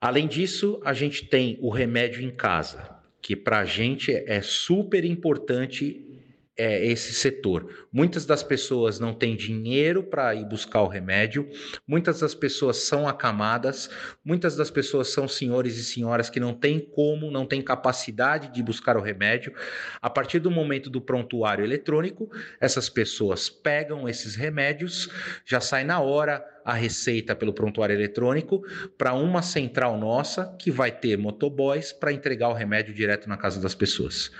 Além 0.00 0.28
disso, 0.28 0.80
a 0.84 0.92
gente 0.92 1.26
tem 1.26 1.58
o 1.60 1.68
remédio 1.68 2.22
em 2.22 2.30
casa, 2.30 2.88
que 3.20 3.34
para 3.34 3.58
a 3.58 3.64
gente 3.64 4.12
é 4.12 4.40
super 4.40 5.04
importante 5.04 6.15
é, 6.56 6.84
esse 6.86 7.12
setor. 7.12 7.86
Muitas 7.92 8.24
das 8.24 8.42
pessoas 8.42 8.98
não 8.98 9.12
têm 9.12 9.36
dinheiro 9.36 10.02
para 10.02 10.34
ir 10.34 10.44
buscar 10.44 10.82
o 10.82 10.88
remédio, 10.88 11.48
muitas 11.86 12.20
das 12.20 12.34
pessoas 12.34 12.78
são 12.78 13.06
acamadas, 13.06 13.90
muitas 14.24 14.56
das 14.56 14.70
pessoas 14.70 15.08
são 15.08 15.28
senhores 15.28 15.76
e 15.76 15.84
senhoras 15.84 16.30
que 16.30 16.40
não 16.40 16.54
têm 16.54 16.80
como, 16.80 17.30
não 17.30 17.46
têm 17.46 17.60
capacidade 17.60 18.52
de 18.52 18.62
buscar 18.62 18.96
o 18.96 19.02
remédio. 19.02 19.52
A 20.00 20.08
partir 20.08 20.38
do 20.38 20.50
momento 20.50 20.88
do 20.88 21.00
prontuário 21.00 21.64
eletrônico, 21.64 22.30
essas 22.60 22.88
pessoas 22.88 23.50
pegam 23.50 24.08
esses 24.08 24.34
remédios, 24.34 25.10
já 25.44 25.60
sai 25.60 25.84
na 25.84 26.00
hora 26.00 26.44
a 26.64 26.72
receita 26.72 27.36
pelo 27.36 27.52
prontuário 27.52 27.94
eletrônico 27.94 28.62
para 28.98 29.14
uma 29.14 29.40
central 29.40 29.96
nossa 29.96 30.56
que 30.58 30.70
vai 30.70 30.90
ter 30.90 31.16
motoboys 31.16 31.92
para 31.92 32.12
entregar 32.12 32.48
o 32.48 32.54
remédio 32.54 32.92
direto 32.92 33.28
na 33.28 33.36
casa 33.36 33.60
das 33.60 33.74
pessoas. 33.74 34.32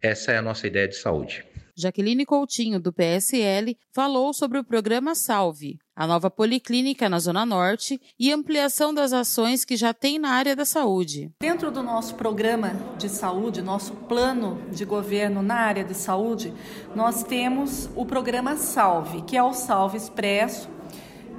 Essa 0.00 0.32
é 0.32 0.36
a 0.36 0.42
nossa 0.42 0.66
ideia 0.66 0.86
de 0.86 0.94
saúde. 0.94 1.44
Jaqueline 1.74 2.26
Coutinho, 2.26 2.78
do 2.78 2.92
PSL, 2.92 3.78
falou 3.92 4.34
sobre 4.34 4.58
o 4.58 4.64
programa 4.64 5.14
Salve, 5.14 5.78
a 5.96 6.06
nova 6.06 6.30
policlínica 6.30 7.08
na 7.08 7.18
Zona 7.18 7.46
Norte 7.46 7.98
e 8.18 8.30
ampliação 8.30 8.92
das 8.92 9.12
ações 9.12 9.64
que 9.64 9.74
já 9.74 9.94
tem 9.94 10.18
na 10.18 10.30
área 10.30 10.54
da 10.54 10.66
saúde. 10.66 11.30
Dentro 11.40 11.70
do 11.70 11.82
nosso 11.82 12.14
programa 12.14 12.74
de 12.98 13.08
saúde, 13.08 13.62
nosso 13.62 13.94
plano 13.94 14.62
de 14.70 14.84
governo 14.84 15.42
na 15.42 15.54
área 15.54 15.82
de 15.82 15.94
saúde, 15.94 16.52
nós 16.94 17.22
temos 17.22 17.88
o 17.96 18.04
programa 18.04 18.56
Salve, 18.56 19.22
que 19.22 19.36
é 19.36 19.42
o 19.42 19.54
Salve 19.54 19.96
Expresso, 19.96 20.68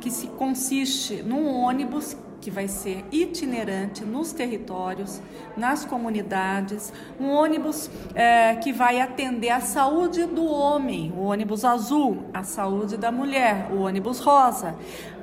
que 0.01 0.09
se 0.09 0.27
consiste 0.27 1.21
num 1.21 1.47
ônibus 1.47 2.17
que 2.43 2.51
vai 2.51 2.67
ser 2.67 3.05
itinerante 3.09 4.03
nos 4.03 4.33
territórios, 4.33 5.21
nas 5.55 5.85
comunidades, 5.85 6.91
um 7.17 7.29
ônibus 7.29 7.89
é, 8.13 8.53
que 8.57 8.73
vai 8.73 8.99
atender 8.99 9.49
a 9.49 9.61
saúde 9.61 10.25
do 10.25 10.45
homem, 10.45 11.13
o 11.15 11.21
ônibus 11.21 11.63
azul, 11.63 12.25
a 12.33 12.43
saúde 12.43 12.97
da 12.97 13.13
mulher, 13.13 13.69
o 13.71 13.83
ônibus 13.83 14.19
rosa, 14.19 14.75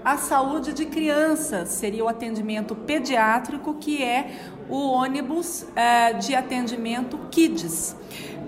a 0.03 0.17
saúde 0.17 0.73
de 0.73 0.87
crianças, 0.87 1.69
seria 1.69 2.03
o 2.03 2.09
atendimento 2.09 2.75
pediátrico, 2.75 3.75
que 3.75 4.03
é 4.03 4.31
o 4.67 4.79
ônibus 4.79 5.67
é, 5.77 6.15
de 6.15 6.35
atendimento 6.35 7.19
KIDS 7.31 7.97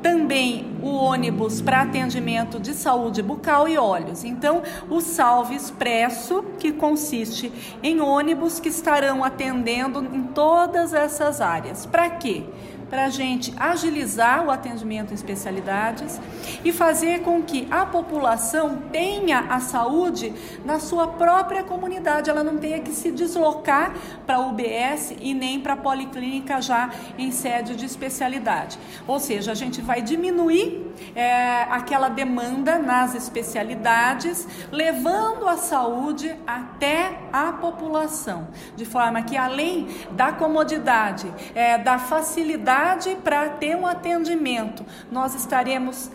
também 0.03 0.77
o 0.83 0.89
ônibus 0.89 1.61
para 1.61 1.83
atendimento 1.83 2.59
de 2.59 2.75
saúde 2.75 3.23
bucal 3.23 3.69
e 3.69 3.79
olhos. 3.79 4.25
Então, 4.25 4.63
o 4.91 5.01
Salve 5.01 5.55
Expresso, 5.55 6.45
que 6.59 6.73
consiste 6.73 7.53
em 7.83 8.01
ônibus 8.01 8.59
que 8.59 8.69
estarão 8.69 9.23
atendendo 9.23 10.05
em 10.13 10.25
todas 10.25 10.93
essas 10.93 11.41
áreas. 11.41 11.87
Para 11.87 12.11
quê? 12.11 12.45
Para 12.93 13.07
a 13.07 13.09
gente 13.09 13.55
agilizar 13.57 14.45
o 14.45 14.51
atendimento 14.51 15.13
em 15.13 15.15
especialidades 15.15 16.21
e 16.63 16.71
fazer 16.71 17.23
com 17.23 17.43
que 17.43 17.67
a 17.71 17.87
população 17.87 18.83
tenha 18.93 19.47
a 19.49 19.61
saúde 19.61 20.31
na 20.63 20.79
sua 20.79 21.09
própria 21.09 21.63
comunidade, 21.63 22.29
ela 22.29 22.45
não 22.45 22.59
tenha 22.59 22.81
que 22.81 22.91
se 22.91 23.11
deslocar 23.11 23.95
para 24.27 24.37
a 24.37 24.41
UBS 24.41 25.15
e 25.23 25.33
nem 25.33 25.59
para 25.59 25.73
a 25.73 25.77
policlínica 25.79 26.61
já 26.61 26.91
em 27.17 27.31
sede 27.31 27.75
de 27.77 27.87
especialidade. 27.87 28.79
Ou 29.09 29.19
seja, 29.19 29.53
a 29.53 29.55
gente 29.55 29.81
vai 29.81 30.03
diminuir 30.03 30.93
é, 31.17 31.63
aquela 31.71 32.11
demanda 32.11 32.79
nas 32.79 33.15
especialidades, 33.15 34.47
levando 34.71 35.49
a 35.49 35.57
saúde 35.57 36.37
até 36.47 37.21
a 37.33 37.53
população, 37.53 38.49
de 38.77 38.85
forma 38.85 39.23
que 39.23 39.35
além 39.35 39.89
da 40.11 40.31
comodidade, 40.31 41.33
é, 41.55 41.79
da 41.79 41.99
facilidade 41.99 42.82
para 43.17 43.49
ter 43.51 43.77
um 43.77 43.87
atendimento. 43.87 44.85
Nós 45.11 45.35
estaremos 45.35 46.11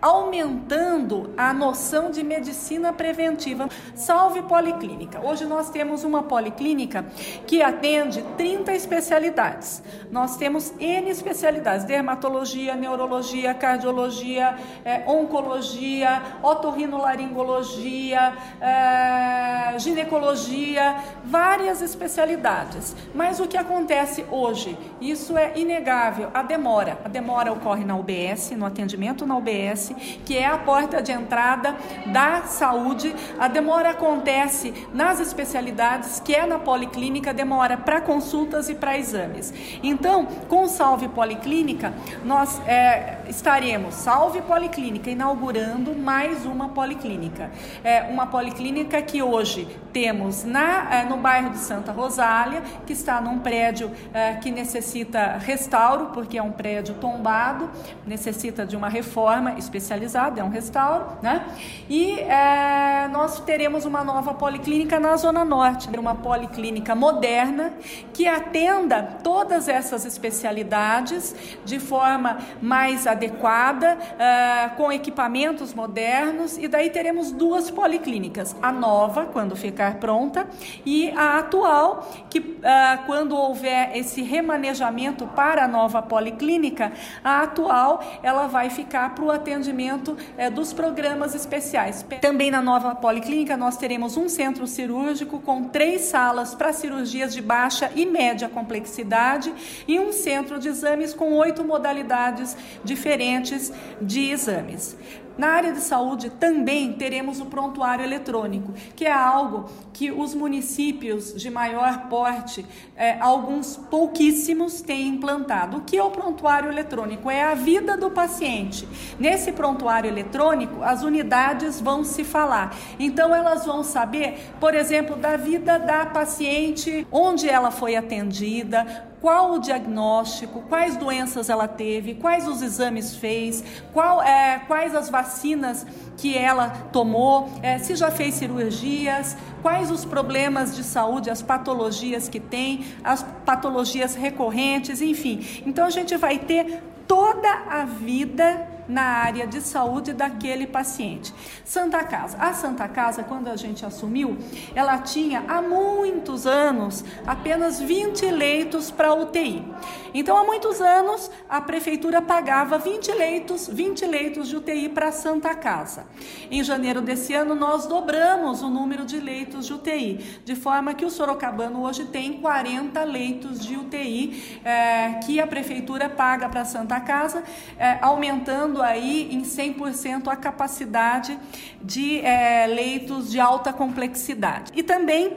aumentando 0.00 1.32
a 1.36 1.52
noção 1.52 2.10
de 2.10 2.22
medicina 2.22 2.92
preventiva. 2.92 3.68
Salve 3.94 4.42
Policlínica. 4.42 5.20
Hoje 5.20 5.44
nós 5.44 5.70
temos 5.70 6.04
uma 6.04 6.22
policlínica 6.22 7.04
que 7.46 7.62
atende 7.62 8.22
30 8.36 8.72
especialidades. 8.72 9.82
Nós 10.10 10.36
temos 10.36 10.72
N 10.78 11.10
especialidades: 11.10 11.84
dermatologia, 11.84 12.74
neurologia, 12.74 13.52
cardiologia, 13.54 14.56
é, 14.84 15.04
oncologia, 15.06 16.22
otorrinolaringologia, 16.42 18.32
é, 18.60 19.78
ginecologia, 19.78 20.96
várias 21.24 21.82
especialidades. 21.82 22.96
Mas 23.14 23.40
o 23.40 23.46
que 23.46 23.56
acontece 23.56 24.24
hoje? 24.30 24.78
Isso 25.00 25.36
é 25.36 25.52
inegável, 25.58 26.30
a 26.32 26.42
demora. 26.42 26.98
A 27.04 27.08
demora 27.08 27.52
ocorre 27.52 27.84
na 27.84 27.96
UBS, 27.96 28.52
no 28.52 28.64
atendimento 28.64 29.26
na 29.26 29.36
UBS 29.36 29.89
que 30.24 30.36
é 30.36 30.46
a 30.46 30.58
porta 30.58 31.02
de 31.02 31.12
entrada 31.12 31.76
da 32.06 32.42
saúde. 32.42 33.14
A 33.38 33.48
demora 33.48 33.90
acontece 33.90 34.72
nas 34.92 35.20
especialidades, 35.20 36.20
que 36.20 36.34
é 36.34 36.46
na 36.46 36.58
policlínica, 36.58 37.34
demora 37.34 37.76
para 37.76 38.00
consultas 38.00 38.68
e 38.68 38.74
para 38.74 38.96
exames. 38.98 39.52
Então, 39.82 40.26
com 40.48 40.62
o 40.62 40.68
Salve 40.68 41.08
Policlínica, 41.08 41.92
nós 42.24 42.60
é, 42.66 43.18
estaremos, 43.28 43.94
Salve 43.94 44.40
Policlínica, 44.42 45.10
inaugurando 45.10 45.94
mais 45.94 46.44
uma 46.46 46.68
policlínica. 46.68 47.50
É 47.82 48.02
uma 48.02 48.26
policlínica 48.26 49.00
que 49.02 49.22
hoje 49.22 49.66
temos 49.92 50.44
na, 50.44 50.94
é, 50.94 51.04
no 51.04 51.16
bairro 51.16 51.50
de 51.50 51.58
Santa 51.58 51.92
Rosália, 51.92 52.62
que 52.86 52.92
está 52.92 53.20
num 53.20 53.38
prédio 53.38 53.90
é, 54.12 54.34
que 54.34 54.50
necessita 54.50 55.38
restauro, 55.38 56.06
porque 56.06 56.38
é 56.38 56.42
um 56.42 56.52
prédio 56.52 56.94
tombado, 56.94 57.68
necessita 58.06 58.64
de 58.64 58.76
uma 58.76 58.88
reforma 58.88 59.54
específica 59.54 59.79
especializado, 59.80 60.38
é 60.38 60.44
um 60.44 60.50
restauro, 60.50 61.06
né? 61.22 61.44
E 61.88 62.20
é, 62.20 63.08
nós 63.10 63.40
teremos 63.40 63.84
uma 63.84 64.04
nova 64.04 64.34
policlínica 64.34 65.00
na 65.00 65.16
Zona 65.16 65.44
Norte, 65.44 65.88
uma 65.98 66.14
policlínica 66.14 66.94
moderna 66.94 67.72
que 68.12 68.28
atenda 68.28 69.02
todas 69.22 69.68
essas 69.68 70.04
especialidades 70.04 71.34
de 71.64 71.80
forma 71.80 72.38
mais 72.62 73.06
adequada, 73.06 73.98
é, 74.18 74.70
com 74.76 74.92
equipamentos 74.92 75.74
modernos, 75.74 76.56
e 76.58 76.68
daí 76.68 76.90
teremos 76.90 77.32
duas 77.32 77.70
policlínicas, 77.70 78.54
a 78.62 78.70
nova, 78.70 79.26
quando 79.26 79.56
ficar 79.56 79.94
pronta, 79.94 80.46
e 80.84 81.10
a 81.16 81.38
atual, 81.38 82.08
que 82.28 82.58
é, 82.62 82.98
quando 83.06 83.36
houver 83.36 83.96
esse 83.96 84.22
remanejamento 84.22 85.26
para 85.26 85.64
a 85.64 85.68
nova 85.68 86.02
policlínica, 86.02 86.92
a 87.24 87.42
atual 87.42 88.02
ela 88.22 88.46
vai 88.46 88.70
ficar 88.70 89.14
para 89.14 89.24
o 89.24 89.30
atendimento 89.30 89.69
atendimento 89.70 90.16
é, 90.36 90.50
dos 90.50 90.72
programas 90.72 91.34
especiais. 91.34 92.04
Também 92.20 92.50
na 92.50 92.60
nova 92.60 92.94
policlínica 92.94 93.56
nós 93.56 93.76
teremos 93.76 94.16
um 94.16 94.28
centro 94.28 94.66
cirúrgico 94.66 95.38
com 95.40 95.64
três 95.64 96.02
salas 96.02 96.54
para 96.54 96.72
cirurgias 96.72 97.32
de 97.32 97.40
baixa 97.40 97.90
e 97.94 98.04
média 98.04 98.48
complexidade 98.48 99.52
e 99.86 99.98
um 99.98 100.12
centro 100.12 100.58
de 100.58 100.68
exames 100.68 101.14
com 101.14 101.32
oito 101.34 101.64
modalidades 101.64 102.56
diferentes 102.84 103.72
de 104.00 104.30
exames. 104.30 104.96
Na 105.40 105.52
área 105.52 105.72
de 105.72 105.80
saúde 105.80 106.28
também 106.28 106.92
teremos 106.92 107.40
o 107.40 107.46
prontuário 107.46 108.04
eletrônico, 108.04 108.74
que 108.94 109.06
é 109.06 109.10
algo 109.10 109.70
que 109.90 110.12
os 110.12 110.34
municípios 110.34 111.34
de 111.34 111.48
maior 111.48 112.08
porte, 112.10 112.62
é, 112.94 113.18
alguns 113.18 113.74
pouquíssimos, 113.74 114.82
têm 114.82 115.08
implantado. 115.08 115.78
O 115.78 115.80
que 115.80 115.96
é 115.96 116.04
o 116.04 116.10
prontuário 116.10 116.70
eletrônico? 116.70 117.30
É 117.30 117.42
a 117.42 117.54
vida 117.54 117.96
do 117.96 118.10
paciente. 118.10 118.86
Nesse 119.18 119.50
prontuário 119.50 120.10
eletrônico, 120.10 120.82
as 120.82 121.02
unidades 121.02 121.80
vão 121.80 122.04
se 122.04 122.22
falar. 122.22 122.76
Então, 122.98 123.34
elas 123.34 123.64
vão 123.64 123.82
saber, 123.82 124.52
por 124.60 124.74
exemplo, 124.74 125.16
da 125.16 125.38
vida 125.38 125.78
da 125.78 126.04
paciente, 126.04 127.06
onde 127.10 127.48
ela 127.48 127.70
foi 127.70 127.96
atendida, 127.96 129.09
qual 129.20 129.52
o 129.52 129.58
diagnóstico, 129.58 130.62
quais 130.68 130.96
doenças 130.96 131.50
ela 131.50 131.68
teve, 131.68 132.14
quais 132.14 132.48
os 132.48 132.62
exames 132.62 133.14
fez, 133.16 133.62
qual, 133.92 134.22
é, 134.22 134.60
quais 134.66 134.94
as 134.94 135.10
vacinas 135.10 135.86
que 136.16 136.36
ela 136.36 136.70
tomou, 136.92 137.48
é, 137.62 137.78
se 137.78 137.94
já 137.94 138.10
fez 138.10 138.34
cirurgias, 138.34 139.36
quais 139.62 139.90
os 139.90 140.04
problemas 140.04 140.74
de 140.74 140.82
saúde, 140.82 141.30
as 141.30 141.42
patologias 141.42 142.28
que 142.28 142.40
tem, 142.40 142.84
as 143.04 143.22
patologias 143.44 144.14
recorrentes, 144.14 145.02
enfim. 145.02 145.62
Então 145.66 145.84
a 145.84 145.90
gente 145.90 146.16
vai 146.16 146.38
ter 146.38 146.82
toda 147.06 147.50
a 147.68 147.84
vida 147.84 148.68
na 148.90 149.02
área 149.02 149.46
de 149.46 149.60
saúde 149.60 150.12
daquele 150.12 150.66
paciente. 150.66 151.32
Santa 151.64 152.02
Casa. 152.04 152.36
A 152.38 152.52
Santa 152.52 152.88
Casa, 152.88 153.22
quando 153.22 153.48
a 153.48 153.56
gente 153.56 153.86
assumiu, 153.86 154.36
ela 154.74 154.98
tinha 154.98 155.44
há 155.48 155.62
muitos 155.62 156.46
anos 156.46 157.04
apenas 157.26 157.80
20 157.80 158.26
leitos 158.30 158.90
para 158.90 159.14
UTI. 159.14 159.64
Então, 160.12 160.36
há 160.36 160.44
muitos 160.44 160.80
anos, 160.80 161.30
a 161.48 161.60
prefeitura 161.60 162.20
pagava 162.20 162.78
20 162.78 163.12
leitos, 163.12 163.68
20 163.68 164.06
leitos 164.06 164.48
de 164.48 164.56
UTI 164.56 164.88
para 164.88 165.12
Santa 165.12 165.54
Casa. 165.54 166.06
Em 166.50 166.62
janeiro 166.64 167.00
desse 167.00 167.32
ano, 167.32 167.54
nós 167.54 167.86
dobramos 167.86 168.62
o 168.62 168.68
número 168.68 169.04
de 169.04 169.20
leitos 169.20 169.66
de 169.66 169.74
UTI, 169.74 170.40
de 170.44 170.56
forma 170.56 170.94
que 170.94 171.04
o 171.04 171.10
Sorocabano 171.10 171.82
hoje 171.82 172.06
tem 172.06 172.40
40 172.40 173.02
leitos 173.04 173.60
de 173.60 173.76
UTI 173.76 174.60
é, 174.64 175.20
que 175.24 175.38
a 175.38 175.46
prefeitura 175.46 176.08
paga 176.08 176.48
para 176.48 176.64
Santa 176.64 177.00
Casa, 177.00 177.44
é, 177.78 177.98
aumentando 178.00 178.79
aí 178.82 179.28
em 179.32 179.42
100% 179.42 180.28
a 180.28 180.36
capacidade 180.36 181.38
de 181.82 182.20
é, 182.20 182.66
leitos 182.66 183.30
de 183.30 183.40
alta 183.40 183.72
complexidade. 183.72 184.72
E 184.74 184.82
também 184.82 185.36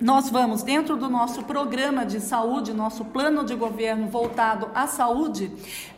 nós 0.00 0.28
vamos, 0.28 0.62
dentro 0.62 0.96
do 0.96 1.08
nosso 1.08 1.44
programa 1.44 2.04
de 2.04 2.20
saúde, 2.20 2.72
nosso 2.72 3.04
plano 3.04 3.44
de 3.44 3.54
governo 3.54 4.08
voltado 4.08 4.68
à 4.74 4.86
saúde, 4.86 5.50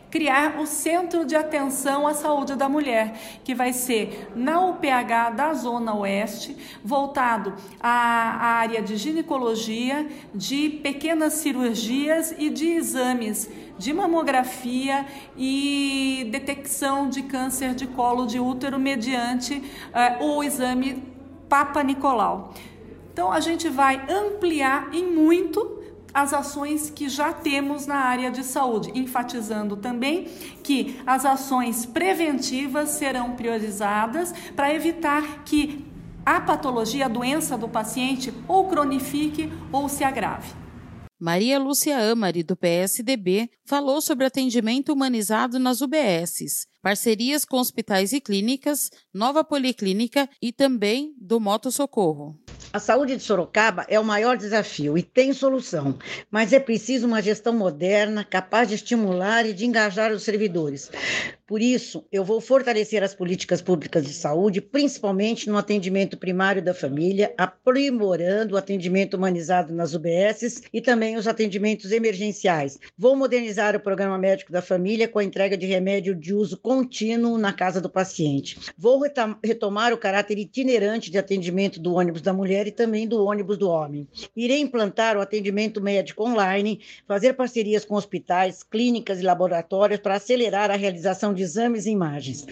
criar 0.09 0.59
o 0.59 0.65
Centro 0.65 1.25
de 1.25 1.35
Atenção 1.35 2.07
à 2.07 2.13
Saúde 2.13 2.55
da 2.55 2.69
Mulher, 2.69 3.39
que 3.43 3.53
vai 3.53 3.73
ser 3.73 4.29
na 4.35 4.61
UPH 4.65 5.35
da 5.35 5.53
Zona 5.53 5.95
Oeste, 5.95 6.57
voltado 6.83 7.53
à 7.79 7.89
área 8.59 8.81
de 8.81 8.95
ginecologia, 8.97 10.07
de 10.33 10.69
pequenas 10.69 11.33
cirurgias 11.33 12.33
e 12.37 12.49
de 12.49 12.67
exames 12.67 13.49
de 13.77 13.93
mamografia 13.93 15.05
e 15.37 16.27
detecção 16.31 17.09
de 17.09 17.21
câncer 17.21 17.75
de 17.75 17.85
colo 17.85 18.25
de 18.25 18.39
útero 18.39 18.79
mediante 18.79 19.55
uh, 19.55 20.23
o 20.23 20.43
exame 20.43 21.03
Papa 21.47 21.83
Nicolau. 21.83 22.53
Então 23.13 23.31
a 23.31 23.39
gente 23.39 23.69
vai 23.69 24.01
ampliar 24.09 24.93
em 24.93 25.05
muito 25.05 25.76
as 26.17 26.33
ações 26.33 26.89
que 26.89 27.07
já 27.07 27.31
temos 27.31 27.85
na 27.85 27.97
área 27.97 28.31
de 28.31 28.43
saúde, 28.43 28.91
enfatizando 28.95 29.77
também 29.77 30.25
que 30.63 30.99
as 31.05 31.23
ações 31.25 31.85
preventivas 31.85 32.89
serão 32.89 33.35
priorizadas 33.35 34.33
para 34.55 34.73
evitar 34.73 35.43
que 35.43 35.85
a 36.25 36.41
patologia, 36.41 37.05
a 37.05 37.07
doença 37.07 37.55
do 37.55 37.69
paciente 37.69 38.33
ou 38.47 38.67
cronifique 38.67 39.53
ou 39.71 39.87
se 39.87 40.03
agrave. 40.03 40.55
Maria 41.19 41.59
Lúcia 41.59 42.11
Amari, 42.11 42.41
do 42.41 42.55
PSDB, 42.55 43.51
falou 43.63 44.01
sobre 44.01 44.25
atendimento 44.25 44.91
humanizado 44.91 45.59
nas 45.59 45.81
UBSs, 45.81 46.67
parcerias 46.87 47.43
com 47.43 47.57
hospitais 47.57 48.13
e 48.13 48.21
clínicas, 48.21 48.89
nova 49.13 49.43
policlínica 49.43 50.29
e 50.41 50.53
também 50.53 51.13
do 51.19 51.37
Moto 51.37 51.69
Socorro. 51.69 52.39
A 52.71 52.79
saúde 52.79 53.17
de 53.17 53.23
Sorocaba 53.23 53.85
é 53.89 53.99
o 53.99 54.05
maior 54.05 54.37
desafio 54.37 54.97
e 54.97 55.03
tem 55.03 55.33
solução, 55.33 55.97
mas 56.31 56.53
é 56.53 56.59
preciso 56.59 57.07
uma 57.07 57.21
gestão 57.21 57.51
moderna, 57.51 58.23
capaz 58.23 58.69
de 58.69 58.75
estimular 58.75 59.45
e 59.45 59.53
de 59.53 59.65
engajar 59.65 60.11
os 60.13 60.23
servidores. 60.23 60.91
Por 61.47 61.61
isso, 61.61 62.05
eu 62.11 62.25
vou 62.25 62.41
fortalecer 62.41 63.01
as 63.01 63.15
políticas 63.15 63.61
públicas 63.61 64.05
de 64.05 64.13
saúde, 64.13 64.59
principalmente 64.59 65.49
no 65.49 65.57
atendimento 65.57 66.17
primário 66.17 66.61
da 66.61 66.73
família, 66.73 67.33
aprimorando 67.37 68.55
o 68.55 68.57
atendimento 68.57 69.15
humanizado 69.15 69.73
nas 69.73 69.93
UBSs 69.93 70.63
e 70.73 70.81
também 70.81 71.15
os 71.15 71.25
atendimentos 71.25 71.93
emergenciais. 71.93 72.77
Vou 72.97 73.15
modernizar 73.15 73.77
o 73.77 73.79
programa 73.79 74.17
médico 74.17 74.51
da 74.51 74.61
família 74.61 75.07
com 75.07 75.19
a 75.19 75.23
entrega 75.23 75.55
de 75.57 75.65
remédio 75.65 76.13
de 76.13 76.33
uso 76.33 76.57
contínuo 76.57 76.76
na 77.37 77.53
casa 77.53 77.81
do 77.81 77.89
paciente. 77.89 78.59
Vou 78.77 79.01
retomar 79.43 79.93
o 79.93 79.97
caráter 79.97 80.37
itinerante 80.37 81.09
de 81.09 81.17
atendimento 81.17 81.79
do 81.79 81.93
ônibus 81.93 82.21
da 82.21 82.33
mulher 82.33 82.67
e 82.67 82.71
também 82.71 83.07
do 83.07 83.23
ônibus 83.25 83.57
do 83.57 83.69
homem. 83.69 84.07
Irei 84.35 84.59
implantar 84.59 85.17
o 85.17 85.21
atendimento 85.21 85.81
médico 85.81 86.23
online, 86.23 86.81
fazer 87.07 87.33
parcerias 87.33 87.85
com 87.85 87.95
hospitais, 87.95 88.63
clínicas 88.63 89.19
e 89.19 89.23
laboratórios 89.23 89.99
para 89.99 90.15
acelerar 90.15 90.71
a 90.71 90.75
realização 90.75 91.33
de 91.33 91.43
exames 91.43 91.85
e 91.85 91.91
imagens. 91.91 92.45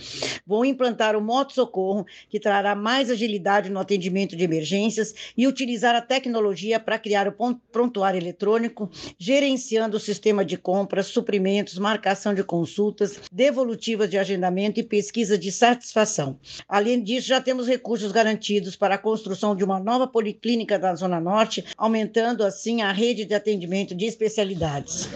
Vou 0.45 0.65
implantar 0.65 1.15
o 1.15 1.21
Moto 1.21 1.53
Socorro, 1.53 2.05
que 2.29 2.39
trará 2.39 2.75
mais 2.75 3.09
agilidade 3.09 3.69
no 3.69 3.79
atendimento 3.79 4.35
de 4.35 4.43
emergências 4.43 5.13
e 5.35 5.47
utilizar 5.47 5.95
a 5.95 6.01
tecnologia 6.01 6.79
para 6.79 6.99
criar 6.99 7.27
o 7.27 7.55
prontuário 7.71 8.19
eletrônico, 8.19 8.89
gerenciando 9.17 9.97
o 9.97 9.99
sistema 9.99 10.43
de 10.45 10.57
compras, 10.57 11.07
suprimentos, 11.07 11.77
marcação 11.77 12.33
de 12.33 12.43
consultas, 12.43 13.19
devolutiva 13.31 14.04
de 14.07 14.17
agendamento 14.17 14.79
e 14.79 14.83
pesquisa 14.83 15.37
de 15.37 15.51
satisfação. 15.51 16.39
Além 16.67 17.03
disso, 17.03 17.27
já 17.27 17.41
temos 17.41 17.67
recursos 17.67 18.11
garantidos 18.11 18.75
para 18.75 18.95
a 18.95 18.99
construção 18.99 19.55
de 19.55 19.63
uma 19.63 19.79
nova 19.79 20.07
policlínica 20.07 20.77
da 20.77 20.95
Zona 20.95 21.19
Norte, 21.19 21.65
aumentando 21.77 22.43
assim 22.43 22.81
a 22.81 22.91
rede 22.91 23.25
de 23.25 23.33
atendimento 23.33 23.95
de 23.95 24.05
especialidades. 24.05 25.07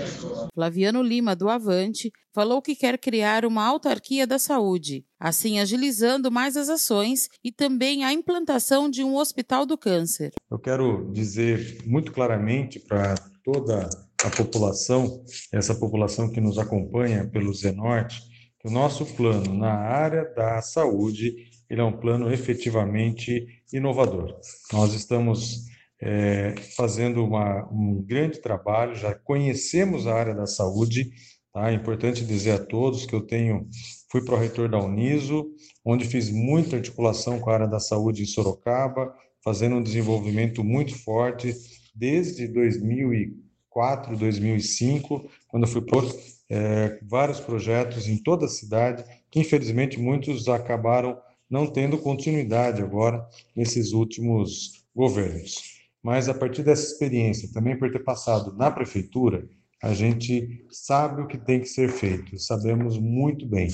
Flaviano 0.53 1.01
Lima, 1.01 1.35
do 1.35 1.49
Avante, 1.49 2.11
falou 2.33 2.61
que 2.61 2.75
quer 2.75 2.97
criar 2.97 3.45
uma 3.45 3.65
autarquia 3.65 4.25
da 4.25 4.39
saúde, 4.39 5.05
assim 5.19 5.59
agilizando 5.59 6.31
mais 6.31 6.55
as 6.55 6.69
ações 6.69 7.27
e 7.43 7.51
também 7.51 8.03
a 8.03 8.13
implantação 8.13 8.89
de 8.89 9.03
um 9.03 9.15
hospital 9.15 9.65
do 9.65 9.77
câncer. 9.77 10.31
Eu 10.49 10.59
quero 10.59 11.11
dizer 11.11 11.79
muito 11.85 12.11
claramente 12.11 12.79
para 12.79 13.15
toda 13.43 13.89
a 14.23 14.29
população, 14.29 15.23
essa 15.51 15.73
população 15.73 16.29
que 16.29 16.41
nos 16.41 16.57
acompanha 16.57 17.27
pelo 17.27 17.53
Zenorte, 17.53 18.21
que 18.59 18.67
o 18.67 18.71
nosso 18.71 19.05
plano 19.05 19.53
na 19.53 19.73
área 19.73 20.25
da 20.33 20.61
saúde 20.61 21.47
ele 21.69 21.81
é 21.81 21.83
um 21.83 21.97
plano 21.97 22.31
efetivamente 22.33 23.45
inovador. 23.71 24.35
Nós 24.73 24.93
estamos 24.93 25.65
é, 26.01 26.55
fazendo 26.75 27.23
uma, 27.23 27.67
um 27.71 28.01
grande 28.01 28.41
trabalho, 28.41 28.95
já 28.95 29.13
conhecemos 29.13 30.07
a 30.07 30.15
área 30.15 30.33
da 30.33 30.47
saúde, 30.47 31.11
tá? 31.53 31.71
É 31.71 31.73
importante 31.73 32.25
dizer 32.25 32.51
a 32.51 32.65
todos 32.65 33.05
que 33.05 33.13
eu 33.13 33.21
tenho, 33.21 33.67
fui 34.11 34.25
pró-reitor 34.25 34.67
da 34.67 34.79
Uniso, 34.79 35.45
onde 35.85 36.05
fiz 36.05 36.31
muita 36.31 36.77
articulação 36.77 37.39
com 37.39 37.49
a 37.51 37.53
área 37.53 37.67
da 37.67 37.79
saúde 37.79 38.23
em 38.23 38.25
Sorocaba, 38.25 39.13
fazendo 39.43 39.75
um 39.75 39.83
desenvolvimento 39.83 40.63
muito 40.63 40.97
forte 40.97 41.55
desde 41.93 42.47
2004 42.47 43.49
2004, 43.69 44.17
2005, 44.17 45.29
quando 45.47 45.63
eu 45.63 45.69
fui 45.69 45.81
é, 46.49 46.99
vários 47.03 47.39
projetos 47.39 48.07
em 48.07 48.17
toda 48.17 48.45
a 48.45 48.49
cidade, 48.49 49.03
que 49.29 49.39
infelizmente 49.39 49.99
muitos 49.99 50.47
acabaram 50.47 51.17
não 51.49 51.67
tendo 51.67 51.97
continuidade 51.97 52.81
agora 52.81 53.25
nesses 53.55 53.93
últimos 53.93 54.85
governos. 54.95 55.79
Mas 56.01 56.29
a 56.29 56.33
partir 56.33 56.63
dessa 56.63 56.91
experiência, 56.91 57.51
também 57.53 57.77
por 57.77 57.91
ter 57.91 57.99
passado 57.99 58.55
na 58.55 58.71
prefeitura, 58.71 59.47
a 59.81 59.93
gente 59.93 60.65
sabe 60.69 61.21
o 61.21 61.27
que 61.27 61.37
tem 61.37 61.59
que 61.59 61.67
ser 61.67 61.89
feito, 61.89 62.37
sabemos 62.37 62.97
muito 62.97 63.45
bem. 63.45 63.69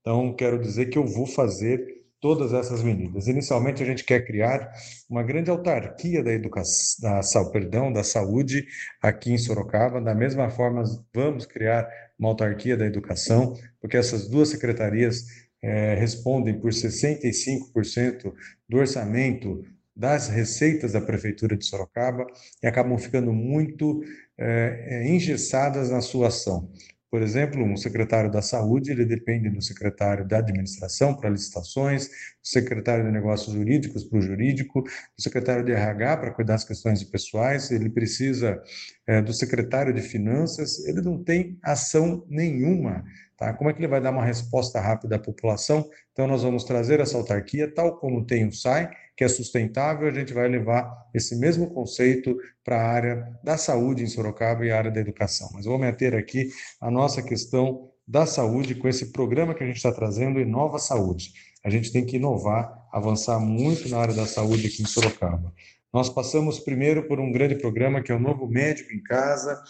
Então, 0.00 0.32
quero 0.32 0.60
dizer 0.60 0.86
que 0.86 0.98
eu 0.98 1.06
vou 1.06 1.26
fazer 1.26 1.97
todas 2.20 2.52
essas 2.52 2.82
medidas. 2.82 3.26
Inicialmente, 3.28 3.82
a 3.82 3.86
gente 3.86 4.04
quer 4.04 4.24
criar 4.24 4.70
uma 5.08 5.22
grande 5.22 5.50
autarquia 5.50 6.22
da 6.22 6.32
educação, 6.32 7.10
da, 7.10 7.50
perdão, 7.50 7.92
da 7.92 8.02
saúde 8.02 8.66
aqui 9.00 9.32
em 9.32 9.38
Sorocaba. 9.38 10.00
Da 10.00 10.14
mesma 10.14 10.50
forma, 10.50 10.82
vamos 11.14 11.46
criar 11.46 11.88
uma 12.18 12.30
autarquia 12.30 12.76
da 12.76 12.86
educação, 12.86 13.54
porque 13.80 13.96
essas 13.96 14.28
duas 14.28 14.48
secretarias 14.48 15.24
é, 15.62 15.94
respondem 15.94 16.58
por 16.58 16.70
65% 16.70 18.32
do 18.68 18.78
orçamento 18.78 19.64
das 19.94 20.28
receitas 20.28 20.92
da 20.92 21.00
prefeitura 21.00 21.56
de 21.56 21.66
Sorocaba 21.66 22.24
e 22.62 22.66
acabam 22.68 22.96
ficando 22.96 23.32
muito 23.32 24.00
é, 24.38 25.08
engessadas 25.08 25.90
na 25.90 26.00
sua 26.00 26.28
ação. 26.28 26.70
Por 27.10 27.22
exemplo, 27.22 27.64
um 27.64 27.76
secretário 27.76 28.30
da 28.30 28.42
saúde, 28.42 28.90
ele 28.90 29.06
depende 29.06 29.48
do 29.48 29.62
secretário 29.62 30.28
da 30.28 30.38
administração 30.38 31.16
para 31.16 31.30
licitações, 31.30 32.08
do 32.08 32.12
secretário 32.42 33.06
de 33.06 33.10
negócios 33.10 33.54
jurídicos 33.54 34.04
para 34.04 34.18
o 34.18 34.22
jurídico, 34.22 34.82
do 34.82 35.22
secretário 35.22 35.64
de 35.64 35.72
RH 35.72 36.16
para 36.18 36.30
cuidar 36.32 36.54
das 36.54 36.64
questões 36.64 37.02
pessoais, 37.04 37.70
ele 37.70 37.88
precisa 37.88 38.60
é, 39.06 39.22
do 39.22 39.32
secretário 39.32 39.94
de 39.94 40.02
finanças, 40.02 40.84
ele 40.86 41.00
não 41.00 41.22
tem 41.22 41.58
ação 41.62 42.26
nenhuma 42.28 43.04
Tá? 43.38 43.54
Como 43.54 43.70
é 43.70 43.72
que 43.72 43.78
ele 43.78 43.86
vai 43.86 44.00
dar 44.00 44.10
uma 44.10 44.24
resposta 44.24 44.80
rápida 44.80 45.14
à 45.14 45.18
população? 45.18 45.88
Então, 46.12 46.26
nós 46.26 46.42
vamos 46.42 46.64
trazer 46.64 46.98
essa 46.98 47.16
autarquia, 47.16 47.72
tal 47.72 47.96
como 47.96 48.26
tem 48.26 48.44
o 48.44 48.52
SAI, 48.52 48.90
que 49.16 49.22
é 49.22 49.28
sustentável, 49.28 50.08
a 50.08 50.12
gente 50.12 50.32
vai 50.34 50.48
levar 50.48 50.92
esse 51.14 51.38
mesmo 51.38 51.70
conceito 51.70 52.36
para 52.64 52.82
a 52.82 52.88
área 52.88 53.38
da 53.44 53.56
saúde 53.56 54.02
em 54.02 54.08
Sorocaba 54.08 54.66
e 54.66 54.72
a 54.72 54.76
área 54.76 54.90
da 54.90 55.00
educação. 55.00 55.48
Mas 55.54 55.66
vou 55.66 55.78
meter 55.78 56.16
aqui 56.16 56.50
a 56.80 56.90
nossa 56.90 57.22
questão 57.22 57.88
da 58.06 58.26
saúde 58.26 58.74
com 58.74 58.88
esse 58.88 59.12
programa 59.12 59.54
que 59.54 59.62
a 59.62 59.66
gente 59.66 59.76
está 59.76 59.92
trazendo, 59.92 60.40
Inova 60.40 60.80
Saúde. 60.80 61.32
A 61.64 61.70
gente 61.70 61.92
tem 61.92 62.04
que 62.04 62.16
inovar, 62.16 62.88
avançar 62.92 63.38
muito 63.38 63.88
na 63.88 63.98
área 63.98 64.14
da 64.14 64.26
saúde 64.26 64.66
aqui 64.66 64.82
em 64.82 64.86
Sorocaba. 64.86 65.52
Nós 65.92 66.08
passamos 66.08 66.58
primeiro 66.58 67.06
por 67.06 67.20
um 67.20 67.30
grande 67.30 67.54
programa 67.54 68.02
que 68.02 68.10
é 68.10 68.14
o 68.14 68.20
Novo 68.20 68.48
Médico 68.48 68.92
em 68.92 69.02
Casa, 69.02 69.62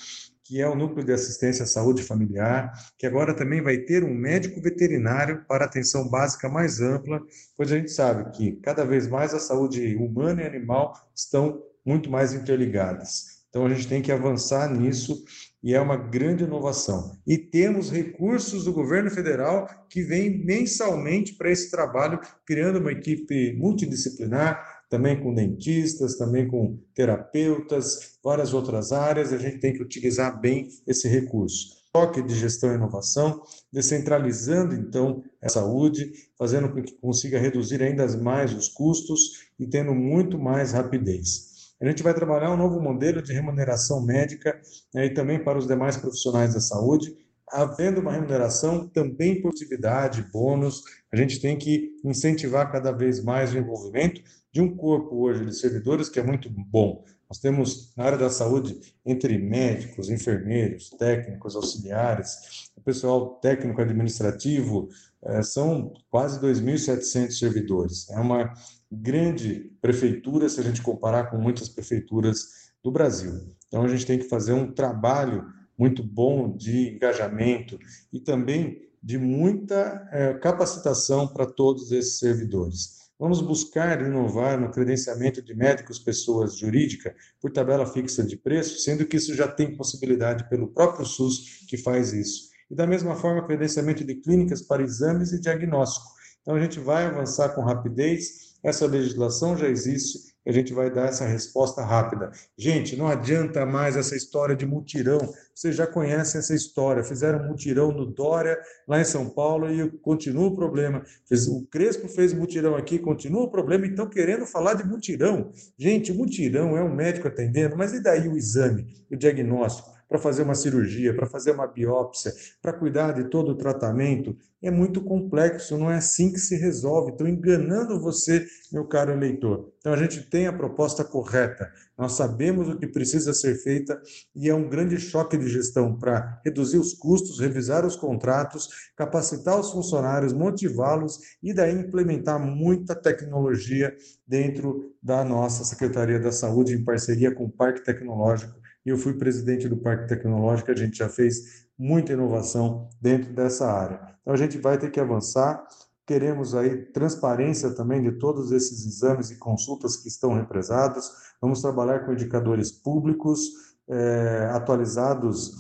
que 0.49 0.63
é 0.63 0.67
o 0.67 0.75
Núcleo 0.75 1.05
de 1.05 1.13
Assistência 1.13 1.65
à 1.65 1.67
Saúde 1.67 2.03
Familiar, 2.03 2.73
que 2.97 3.07
agora 3.07 3.35
também 3.35 3.61
vai 3.61 3.77
ter 3.77 4.03
um 4.03 4.15
médico 4.15 4.63
veterinário 4.63 5.45
para 5.47 5.67
atenção 5.67 6.09
básica 6.09 6.49
mais 6.49 6.81
ampla, 6.81 7.21
pois 7.55 7.71
a 7.71 7.77
gente 7.77 7.93
sabe 7.93 8.31
que 8.31 8.53
cada 8.63 8.83
vez 8.83 9.07
mais 9.07 9.35
a 9.35 9.39
saúde 9.39 9.95
humana 9.97 10.41
e 10.41 10.47
animal 10.47 10.95
estão 11.15 11.63
muito 11.85 12.11
mais 12.11 12.33
interligadas. 12.33 13.39
Então 13.51 13.67
a 13.67 13.69
gente 13.69 13.89
tem 13.89 14.01
que 14.01 14.11
avançar 14.11 14.71
nisso 14.73 15.23
e 15.63 15.75
é 15.75 15.81
uma 15.81 15.97
grande 15.97 16.45
inovação. 16.45 17.13
E 17.27 17.37
temos 17.37 17.91
recursos 17.91 18.65
do 18.65 18.73
governo 18.73 19.11
federal 19.11 19.69
que 19.91 20.03
vem 20.03 20.45
mensalmente 20.45 21.35
para 21.35 21.51
esse 21.51 21.71
trabalho, 21.71 22.21
criando 22.47 22.79
uma 22.79 22.93
equipe 22.93 23.53
multidisciplinar, 23.53 24.78
também 24.89 25.21
com 25.21 25.35
dentistas, 25.35 26.17
também 26.17 26.49
com 26.49 26.79
terapeutas, 26.95 28.19
várias 28.25 28.55
outras 28.55 28.93
áreas, 28.93 29.33
a 29.33 29.39
gente 29.39 29.59
tem 29.59 29.73
que 29.73 29.83
utilizar 29.83 30.41
bem 30.41 30.69
esse 30.87 31.09
recurso. 31.09 31.77
Toque 31.93 32.23
de 32.23 32.35
gestão 32.35 32.73
e 32.73 32.75
inovação, 32.75 33.43
descentralizando 33.73 34.75
então 34.75 35.23
a 35.43 35.49
saúde, 35.49 36.13
fazendo 36.39 36.71
com 36.71 36.83
que 36.83 36.93
consiga 36.93 37.39
reduzir 37.39 37.83
ainda 37.83 38.07
mais 38.19 38.53
os 38.53 38.69
custos 38.69 39.49
e 39.59 39.67
tendo 39.67 39.95
muito 39.95 40.39
mais 40.39 40.73
rapidez. 40.73 41.49
A 41.81 41.87
gente 41.87 42.03
vai 42.03 42.13
trabalhar 42.13 42.53
um 42.53 42.57
novo 42.57 42.81
modelo 42.81 43.23
de 43.23 43.33
remuneração 43.33 44.05
médica 44.05 44.61
né, 44.93 45.07
e 45.07 45.11
também 45.11 45.43
para 45.43 45.59
os 45.59 45.67
demais 45.67 45.97
profissionais 45.97 46.55
da 46.55 46.61
saúde, 46.61 47.17
havendo 47.51 48.01
uma 48.01 48.13
remuneração 48.13 48.87
também 48.89 49.41
por 49.41 49.51
atividade, 49.51 50.27
bônus, 50.33 50.83
a 51.13 51.17
gente 51.17 51.41
tem 51.41 51.57
que 51.57 51.93
incentivar 52.05 52.71
cada 52.71 52.93
vez 52.93 53.23
mais 53.23 53.53
o 53.53 53.59
envolvimento 53.59 54.21
de 54.59 54.63
um 54.63 54.77
corpo 54.77 55.15
hoje 55.15 55.45
de 55.45 55.55
servidores 55.55 56.09
que 56.09 56.19
é 56.19 56.23
muito 56.23 56.51
bom. 56.51 57.05
Nós 57.31 57.39
temos 57.39 57.95
na 57.97 58.03
área 58.03 58.19
da 58.19 58.29
saúde, 58.29 58.81
entre 59.07 59.39
médicos, 59.39 60.11
enfermeiros, 60.11 60.91
técnicos, 60.91 61.55
auxiliares, 61.55 62.69
pessoal 62.85 63.39
técnico 63.41 63.81
administrativo, 63.81 64.89
eh, 65.23 65.43
são 65.43 65.93
quase 66.11 66.41
2.700 66.41 67.31
servidores. 67.39 68.11
É 68.11 68.19
uma 68.19 68.53
grande 68.91 69.71
prefeitura 69.81 70.49
se 70.49 70.59
a 70.59 70.65
gente 70.65 70.83
comparar 70.83 71.31
com 71.31 71.37
muitas 71.39 71.69
prefeituras 71.69 72.73
do 72.83 72.91
Brasil. 72.91 73.55
Então 73.69 73.85
a 73.85 73.89
gente 73.89 74.07
tem 74.07 74.19
que 74.19 74.25
fazer 74.25 74.55
um 74.55 74.73
trabalho 74.73 75.45
muito 75.79 76.03
bom 76.03 76.57
de 76.57 76.97
engajamento 76.97 77.79
e 78.13 78.19
também 78.19 78.89
de 79.01 79.19
muita 79.19 80.09
eh, 80.11 80.35
capacitação 80.35 81.29
para 81.29 81.47
todos 81.47 81.93
esses 81.93 82.19
servidores. 82.19 82.98
Vamos 83.19 83.41
buscar 83.41 84.01
inovar 84.01 84.61
no 84.61 84.71
credenciamento 84.71 85.43
de 85.43 85.53
médicos 85.53 85.99
pessoas 85.99 86.57
jurídica 86.57 87.17
por 87.41 87.51
tabela 87.51 87.85
fixa 87.85 88.23
de 88.23 88.37
preço, 88.37 88.79
sendo 88.79 89.05
que 89.05 89.17
isso 89.17 89.35
já 89.35 89.49
tem 89.49 89.77
possibilidade 89.77 90.49
pelo 90.49 90.69
próprio 90.69 91.05
SUS 91.05 91.67
que 91.69 91.77
faz 91.77 92.13
isso. 92.13 92.49
E 92.71 92.77
da 92.77 92.87
mesma 92.87 93.17
forma, 93.17 93.45
credenciamento 93.45 94.05
de 94.05 94.15
clínicas 94.15 94.63
para 94.63 94.85
exames 94.85 95.33
e 95.33 95.41
diagnóstico. 95.41 96.07
Então 96.41 96.55
a 96.55 96.61
gente 96.61 96.79
vai 96.79 97.07
avançar 97.07 97.49
com 97.51 97.63
rapidez, 97.63 98.57
essa 98.63 98.87
legislação 98.87 99.57
já 99.57 99.69
existe, 99.69 100.28
a 100.49 100.53
gente 100.53 100.73
vai 100.73 100.91
dar 100.91 101.09
essa 101.09 101.27
resposta 101.27 101.83
rápida. 101.83 102.31
Gente, 102.57 102.97
não 102.97 103.07
adianta 103.07 103.67
mais 103.67 103.99
essa 103.99 104.17
história 104.17 104.57
de 104.57 104.65
mutirão. 104.65 105.19
Vocês 105.55 105.77
já 105.77 105.87
conhecem 105.87 106.39
essa 106.39 106.55
história. 106.55 107.05
Fizeram 107.05 107.47
mutirão 107.47 107.93
no 107.93 108.07
Dória, 108.07 108.59
lá 108.87 108.99
em 108.99 109.05
São 109.05 109.29
Paulo, 109.29 109.71
e 109.71 109.91
continua 109.99 110.47
o 110.47 110.57
problema. 110.57 111.05
O 111.51 111.67
Crespo 111.67 112.09
fez 112.09 112.33
mutirão 112.33 112.77
aqui, 112.77 112.99
continua 112.99 113.43
o 113.43 113.51
problema. 113.51 113.87
Então, 113.87 114.09
querendo 114.09 114.47
falar 114.47 114.73
de 114.73 114.87
mutirão. 114.87 115.53
Gente, 115.77 116.15
mutirão 116.15 116.79
é 116.79 116.83
um 116.83 116.95
médico 116.95 117.29
atendendo, 117.29 117.77
mas 117.77 117.93
e 117.93 118.03
daí 118.03 118.27
o 118.27 118.37
exame, 118.37 118.87
o 119.11 119.17
diagnóstico? 119.17 119.98
Para 120.09 120.19
fazer 120.19 120.43
uma 120.43 120.55
cirurgia, 120.55 121.15
para 121.15 121.27
fazer 121.27 121.51
uma 121.51 121.67
biópsia, 121.67 122.33
para 122.63 122.73
cuidar 122.73 123.13
de 123.13 123.25
todo 123.25 123.53
o 123.53 123.57
tratamento. 123.57 124.37
É 124.61 124.71
muito 124.71 125.03
complexo, 125.03 125.77
não 125.77 125.91
é 125.91 125.97
assim 125.97 126.33
que 126.33 126.41
se 126.41 126.57
resolve. 126.57 127.13
Estão 127.13 127.29
enganando 127.29 128.01
você, 128.01 128.45
meu 128.73 128.85
caro 128.87 129.13
eleitor. 129.13 129.71
Então 129.79 129.93
a 129.93 129.97
gente 129.97 130.23
tem 130.29 130.47
a 130.47 130.53
proposta 130.53 131.05
correta, 131.05 131.71
nós 131.97 132.13
sabemos 132.13 132.69
o 132.69 132.77
que 132.77 132.87
precisa 132.87 133.33
ser 133.33 133.55
feita 133.57 134.01
e 134.35 134.49
é 134.49 134.55
um 134.55 134.69
grande 134.69 134.99
choque 134.99 135.37
de 135.37 135.49
gestão 135.49 135.97
para 135.97 136.41
reduzir 136.45 136.79
os 136.79 136.95
custos, 136.95 137.39
revisar 137.39 137.87
os 137.87 137.97
contratos, 137.97 138.69
capacitar 138.97 139.59
os 139.59 139.71
funcionários, 139.71 140.33
motivá-los 140.33 141.19
e 141.43 141.53
daí 141.53 141.73
implementar 141.73 142.41
muita 142.41 142.95
tecnologia 142.95 143.97
dentro 144.27 144.95
da 145.03 145.25
nossa 145.25 145.65
Secretaria 145.65 146.19
da 146.19 146.33
Saúde 146.33 146.75
em 146.75 146.85
parceria 146.85 147.35
com 147.35 147.45
o 147.45 147.51
Parque 147.51 147.85
Tecnológico 147.85 148.59
eu 148.89 148.99
fui 148.99 149.15
presidente 149.15 149.69
do 149.69 149.77
Parque 149.77 150.09
Tecnológico, 150.09 150.71
a 150.71 150.77
gente 150.77 150.99
já 150.99 151.09
fez 151.09 151.67
muita 151.79 152.13
inovação 152.13 152.89
dentro 153.01 153.33
dessa 153.33 153.71
área. 153.71 154.01
Então 154.21 154.35
a 154.35 154.37
gente 154.37 154.59
vai 154.59 154.77
ter 154.79 154.91
que 154.91 155.01
avançar. 155.01 155.67
Queremos 156.07 156.55
aí 156.55 156.87
transparência 156.87 157.71
também 157.71 158.03
de 158.03 158.13
todos 158.13 158.51
esses 158.53 158.87
exames 158.87 159.31
e 159.31 159.37
consultas 159.37 159.97
que 159.97 160.09
estão 160.09 160.35
represados. 160.35 161.11
Vamos 161.41 161.61
trabalhar 161.61 162.01
com 162.01 162.13
indicadores 162.13 162.73
públicos 162.73 163.41
é, 163.89 164.51
atualizados 164.53 165.55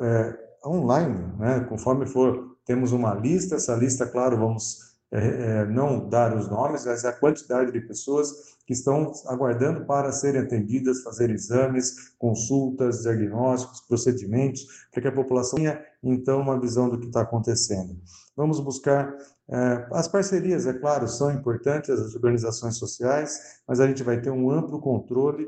é, 0.00 0.38
online, 0.64 1.18
né? 1.38 1.60
conforme 1.68 2.06
for. 2.06 2.56
Temos 2.64 2.92
uma 2.92 3.14
lista, 3.14 3.54
essa 3.54 3.76
lista, 3.76 4.06
claro, 4.06 4.36
vamos 4.36 4.86
é, 5.12 5.18
é, 5.18 5.64
não 5.66 6.08
dar 6.08 6.36
os 6.36 6.48
nomes, 6.48 6.84
mas 6.84 7.04
a 7.04 7.12
quantidade 7.12 7.70
de 7.70 7.80
pessoas 7.80 8.55
que 8.66 8.72
estão 8.72 9.12
aguardando 9.26 9.86
para 9.86 10.10
serem 10.10 10.40
atendidas, 10.40 11.02
fazer 11.02 11.30
exames, 11.30 12.10
consultas, 12.18 13.02
diagnósticos, 13.02 13.80
procedimentos, 13.82 14.66
para 14.92 15.02
que 15.02 15.08
a 15.08 15.12
população 15.12 15.56
tenha, 15.56 15.80
então, 16.02 16.40
uma 16.40 16.60
visão 16.60 16.88
do 16.88 16.98
que 16.98 17.06
está 17.06 17.22
acontecendo. 17.22 17.96
Vamos 18.36 18.58
buscar 18.60 19.16
é, 19.48 19.86
as 19.92 20.08
parcerias, 20.08 20.66
é 20.66 20.72
claro, 20.72 21.06
são 21.06 21.32
importantes, 21.32 21.90
as 21.90 22.14
organizações 22.14 22.76
sociais, 22.76 23.60
mas 23.66 23.78
a 23.78 23.86
gente 23.86 24.02
vai 24.02 24.20
ter 24.20 24.30
um 24.30 24.50
amplo 24.50 24.80
controle 24.80 25.46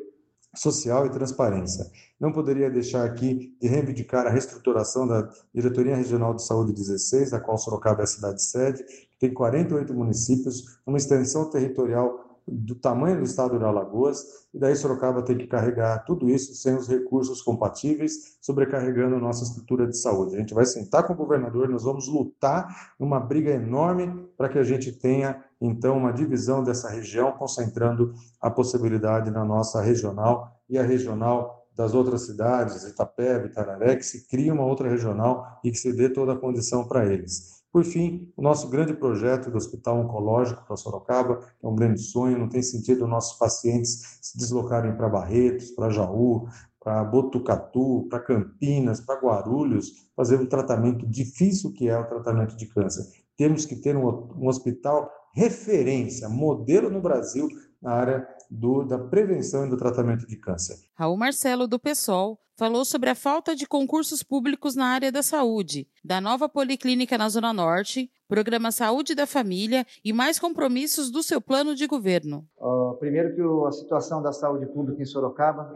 social 0.56 1.06
e 1.06 1.10
transparência. 1.10 1.84
Não 2.18 2.32
poderia 2.32 2.70
deixar 2.70 3.04
aqui 3.04 3.56
de 3.60 3.68
reivindicar 3.68 4.26
a 4.26 4.30
reestruturação 4.30 5.06
da 5.06 5.28
Diretoria 5.54 5.96
Regional 5.96 6.34
de 6.34 6.44
Saúde 6.44 6.72
16, 6.72 7.30
da 7.30 7.40
qual 7.40 7.58
Sorocaba 7.58 8.00
é 8.00 8.04
a 8.04 8.06
cidade 8.06 8.42
sede, 8.42 8.82
que 8.84 9.18
tem 9.18 9.34
48 9.34 9.92
municípios, 9.92 10.80
uma 10.86 10.96
extensão 10.96 11.50
territorial 11.50 12.27
do 12.50 12.74
tamanho 12.74 13.18
do 13.18 13.24
estado 13.24 13.58
de 13.58 13.64
Alagoas, 13.64 14.24
e 14.52 14.58
daí 14.58 14.74
Sorocaba 14.74 15.22
tem 15.22 15.36
que 15.36 15.46
carregar 15.46 16.04
tudo 16.04 16.28
isso 16.28 16.54
sem 16.54 16.74
os 16.74 16.88
recursos 16.88 17.42
compatíveis, 17.42 18.38
sobrecarregando 18.40 19.16
a 19.16 19.20
nossa 19.20 19.44
estrutura 19.44 19.86
de 19.86 19.96
saúde. 19.96 20.36
A 20.36 20.38
gente 20.38 20.54
vai 20.54 20.64
sentar 20.64 21.06
com 21.06 21.12
o 21.12 21.16
governador, 21.16 21.68
nós 21.68 21.84
vamos 21.84 22.08
lutar 22.08 22.92
uma 22.98 23.20
briga 23.20 23.50
enorme 23.50 24.28
para 24.36 24.48
que 24.48 24.58
a 24.58 24.64
gente 24.64 24.92
tenha, 24.92 25.44
então, 25.60 25.98
uma 25.98 26.12
divisão 26.12 26.62
dessa 26.62 26.88
região, 26.88 27.32
concentrando 27.32 28.14
a 28.40 28.50
possibilidade 28.50 29.30
na 29.30 29.44
nossa 29.44 29.82
regional 29.82 30.52
e 30.68 30.78
a 30.78 30.82
regional 30.82 31.66
das 31.78 31.94
outras 31.94 32.26
cidades, 32.26 32.82
Itapeva, 32.82 33.46
Itararé, 33.46 33.94
que 33.94 34.04
se 34.04 34.26
cria 34.26 34.52
uma 34.52 34.64
outra 34.64 34.88
regional 34.88 35.60
e 35.62 35.70
que 35.70 35.78
se 35.78 35.92
dê 35.92 36.08
toda 36.08 36.32
a 36.32 36.36
condição 36.36 36.88
para 36.88 37.06
eles. 37.06 37.57
Por 37.70 37.84
fim, 37.84 38.32
o 38.36 38.42
nosso 38.42 38.68
grande 38.70 38.94
projeto 38.94 39.50
do 39.50 39.58
Hospital 39.58 40.00
Oncológico 40.00 40.64
para 40.66 40.76
Sorocaba 40.76 41.40
é 41.62 41.66
um 41.66 41.74
grande 41.74 42.00
sonho, 42.00 42.38
não 42.38 42.48
tem 42.48 42.62
sentido 42.62 43.06
nossos 43.06 43.38
pacientes 43.38 44.18
se 44.22 44.38
deslocarem 44.38 44.96
para 44.96 45.08
Barretos, 45.08 45.70
para 45.72 45.90
Jaú, 45.90 46.48
para 46.80 47.04
Botucatu, 47.04 48.06
para 48.08 48.20
Campinas, 48.20 49.00
para 49.00 49.20
Guarulhos, 49.20 50.08
fazer 50.16 50.40
um 50.40 50.46
tratamento 50.46 51.06
difícil 51.06 51.72
que 51.72 51.88
é 51.88 51.98
o 51.98 52.06
tratamento 52.06 52.56
de 52.56 52.66
câncer. 52.66 53.04
Temos 53.36 53.66
que 53.66 53.76
ter 53.76 53.96
um, 53.96 54.06
um 54.36 54.48
hospital 54.48 55.10
referência, 55.34 56.28
modelo 56.28 56.88
no 56.88 57.02
Brasil 57.02 57.48
na 57.82 57.92
área 57.92 58.28
do, 58.50 58.84
da 58.84 58.98
prevenção 58.98 59.66
e 59.66 59.70
do 59.70 59.76
tratamento 59.76 60.26
de 60.26 60.36
câncer. 60.36 60.76
Raul 60.94 61.16
Marcelo, 61.16 61.66
do 61.66 61.78
PSOL, 61.78 62.38
falou 62.58 62.84
sobre 62.84 63.08
a 63.08 63.14
falta 63.14 63.54
de 63.54 63.68
concursos 63.68 64.20
públicos 64.24 64.74
na 64.74 64.86
área 64.86 65.12
da 65.12 65.22
saúde, 65.22 65.86
da 66.04 66.20
nova 66.20 66.48
policlínica 66.48 67.16
na 67.16 67.28
Zona 67.28 67.52
Norte, 67.52 68.10
programa 68.26 68.72
Saúde 68.72 69.14
da 69.14 69.28
Família 69.28 69.86
e 70.04 70.12
mais 70.12 70.40
compromissos 70.40 71.08
do 71.08 71.22
seu 71.22 71.40
plano 71.40 71.72
de 71.74 71.86
governo. 71.86 72.44
Uh, 72.58 72.96
primeiro 72.98 73.32
que 73.32 73.40
o, 73.40 73.64
a 73.64 73.70
situação 73.70 74.20
da 74.20 74.32
saúde 74.32 74.66
pública 74.66 75.00
em 75.00 75.06
Sorocaba, 75.06 75.72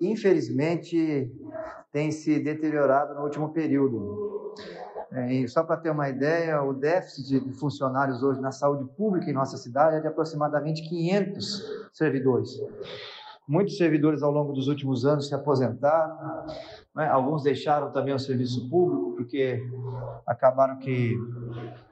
infelizmente, 0.00 1.30
tem 1.92 2.10
se 2.10 2.40
deteriorado 2.40 3.14
no 3.14 3.22
último 3.22 3.52
período. 3.52 4.52
É, 5.14 5.46
só 5.46 5.62
para 5.62 5.76
ter 5.76 5.90
uma 5.90 6.08
ideia, 6.08 6.60
o 6.62 6.72
déficit 6.72 7.40
de 7.40 7.52
funcionários 7.52 8.22
hoje 8.22 8.40
na 8.40 8.50
saúde 8.50 8.84
pública 8.96 9.30
em 9.30 9.32
nossa 9.32 9.56
cidade 9.56 9.96
é 9.96 10.00
de 10.00 10.08
aproximadamente 10.08 10.82
500 10.88 11.88
servidores. 11.92 12.50
Muitos 13.46 13.76
servidores 13.76 14.22
ao 14.22 14.32
longo 14.32 14.52
dos 14.52 14.66
últimos 14.66 15.06
anos 15.06 15.28
se 15.28 15.34
aposentaram, 15.34 16.16
né? 16.96 17.08
alguns 17.08 17.44
deixaram 17.44 17.92
também 17.92 18.12
o 18.12 18.18
serviço 18.18 18.68
público 18.68 19.12
porque 19.16 19.62
acabaram 20.26 20.78
que 20.78 21.16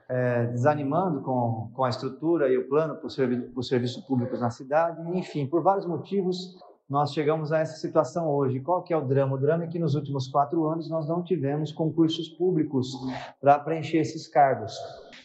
é, 0.09 0.47
desanimando 0.47 1.21
com, 1.21 1.71
com 1.73 1.83
a 1.85 1.89
estrutura 1.89 2.49
e 2.49 2.57
o 2.57 2.67
plano 2.67 2.95
para 2.95 3.07
os 3.07 3.67
serviços 3.67 4.03
públicos 4.03 4.41
na 4.41 4.49
cidade. 4.49 4.99
Enfim, 5.17 5.47
por 5.47 5.61
vários 5.61 5.85
motivos, 5.85 6.57
nós 6.93 7.11
chegamos 7.11 7.51
a 7.51 7.57
essa 7.57 7.75
situação 7.77 8.29
hoje. 8.29 8.59
Qual 8.59 8.83
que 8.83 8.93
é 8.93 8.97
o 8.97 9.01
drama? 9.03 9.35
O 9.35 9.39
drama 9.39 9.63
é 9.63 9.67
que 9.67 9.79
nos 9.79 9.95
últimos 9.95 10.27
quatro 10.27 10.67
anos 10.67 10.87
nós 10.87 11.07
não 11.07 11.23
tivemos 11.23 11.71
concursos 11.71 12.29
públicos 12.29 12.95
para 13.41 13.57
preencher 13.57 13.97
esses 13.97 14.27
cargos. 14.27 14.77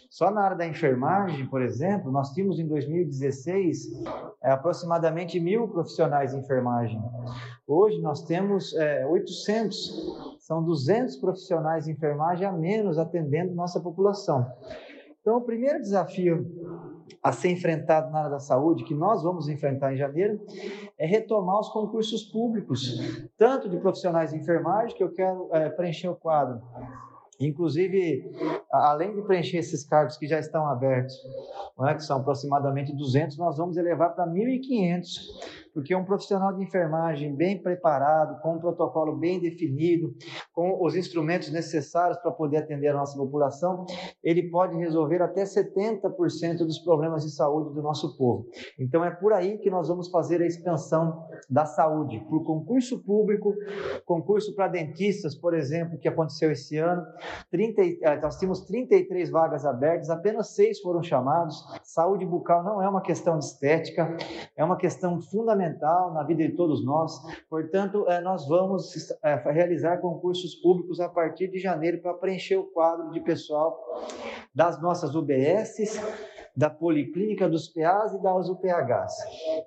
Só 0.09 0.31
na 0.31 0.41
área 0.41 0.57
da 0.57 0.67
enfermagem, 0.67 1.45
por 1.45 1.61
exemplo, 1.61 2.11
nós 2.11 2.33
tínhamos 2.33 2.59
em 2.59 2.67
2016 2.67 4.03
é, 4.43 4.51
aproximadamente 4.51 5.39
mil 5.39 5.69
profissionais 5.69 6.33
de 6.33 6.39
enfermagem. 6.39 7.03
Hoje 7.67 8.01
nós 8.01 8.23
temos 8.23 8.75
é, 8.75 9.07
800, 9.07 10.39
são 10.39 10.65
200 10.65 11.17
profissionais 11.17 11.85
de 11.85 11.93
enfermagem 11.93 12.47
a 12.47 12.53
menos 12.53 12.97
atendendo 12.97 13.55
nossa 13.55 13.79
população. 13.79 14.51
Então, 15.21 15.37
o 15.37 15.43
primeiro 15.43 15.79
desafio 15.83 16.88
a 17.23 17.33
ser 17.33 17.51
enfrentado 17.51 18.11
na 18.11 18.19
área 18.19 18.31
da 18.31 18.39
saúde, 18.39 18.85
que 18.85 18.95
nós 18.95 19.23
vamos 19.23 19.49
enfrentar 19.49 19.93
em 19.93 19.97
janeiro, 19.97 20.41
é 20.99 21.07
retomar 21.07 21.61
os 21.61 21.69
concursos 21.69 22.25
públicos, 22.25 22.99
tanto 23.37 23.69
de 23.69 23.77
profissionais 23.79 24.31
de 24.31 24.39
enfermagem, 24.39 24.97
que 24.97 25.03
eu 25.03 25.13
quero 25.13 25.49
é, 25.53 25.69
preencher 25.69 26.09
o 26.09 26.15
quadro. 26.15 26.61
Inclusive, 27.41 28.33
além 28.71 29.15
de 29.15 29.23
preencher 29.23 29.59
esses 29.59 29.85
cargos 29.85 30.17
que 30.17 30.27
já 30.27 30.41
estão 30.41 30.67
abertos, 30.67 31.15
é, 31.87 31.95
que 31.95 32.03
são 32.03 32.19
aproximadamente 32.19 32.93
200, 32.93 33.39
nós 33.39 33.57
vamos 33.57 33.77
elevar 33.77 34.15
para 34.15 34.27
1.500 34.27 35.09
porque 35.79 35.95
um 35.95 36.05
profissional 36.05 36.53
de 36.53 36.65
enfermagem 36.65 37.33
bem 37.37 37.57
preparado, 37.57 38.41
com 38.41 38.57
um 38.57 38.59
protocolo 38.59 39.15
bem 39.17 39.39
definido, 39.39 40.13
com 40.53 40.85
os 40.85 40.97
instrumentos 40.97 41.53
necessários 41.53 42.19
para 42.19 42.33
poder 42.33 42.57
atender 42.57 42.89
a 42.89 42.95
nossa 42.95 43.17
população, 43.17 43.87
ele 44.25 44.51
pode 44.51 44.77
resolver 44.77 45.23
até 45.23 45.45
70% 45.45 46.59
dos 46.59 46.81
problemas 46.81 47.23
de 47.23 47.31
saúde 47.31 47.73
do 47.73 47.81
nosso 47.81 48.19
povo. 48.19 48.49
Então 48.77 49.05
é 49.05 49.11
por 49.13 49.33
aí 49.33 49.57
que 49.59 49.71
nós 49.71 49.87
vamos 49.87 50.09
fazer 50.11 50.43
a 50.43 50.47
expansão 50.47 51.25
da 51.49 51.65
saúde, 51.65 52.27
por 52.29 52.43
concurso 52.43 52.99
público, 53.05 53.55
concurso 54.05 54.57
para 54.57 54.67
dentistas, 54.67 55.37
por 55.37 55.55
exemplo, 55.55 55.97
que 55.97 56.09
aconteceu 56.09 56.51
esse 56.51 56.77
ano, 56.77 57.07
30, 57.53 57.83
eh, 57.83 58.21
nós 58.21 58.37
tínhamos 58.37 58.63
33 58.63 59.31
vagas 59.31 59.65
abertas, 59.65 60.11
apenas 60.11 60.57
seis 60.57 60.81
foram 60.81 61.05
chamados. 61.05 61.65
Saúde 61.85 62.27
bucal 62.27 62.65
não 62.65 62.83
é 62.83 62.89
uma 62.89 63.01
questão 63.01 63.39
de 63.39 63.45
estética, 63.45 64.17
é 64.57 64.65
uma 64.65 64.77
questão 64.77 65.21
fundamental 65.21 65.68
fundamental 65.69 66.13
na 66.13 66.23
vida 66.23 66.47
de 66.47 66.53
todos 66.55 66.85
nós. 66.85 67.21
Portanto, 67.49 68.07
eh, 68.09 68.21
nós 68.21 68.47
vamos 68.49 69.11
eh, 69.23 69.35
realizar 69.47 69.99
concursos 69.99 70.55
públicos 70.57 71.01
a 71.01 71.09
partir 71.09 71.49
de 71.49 71.59
janeiro 71.59 72.01
para 72.01 72.15
preencher 72.15 72.57
o 72.57 72.65
quadro 72.65 73.11
de 73.11 73.21
pessoal 73.21 73.79
das 74.55 74.81
nossas 74.81 75.15
UBSs, 75.15 76.01
da 76.57 76.69
Policlínica 76.69 77.49
dos 77.49 77.69
PAs 77.69 78.15
e 78.15 78.23
das 78.23 78.49
UPHs. 78.49 79.15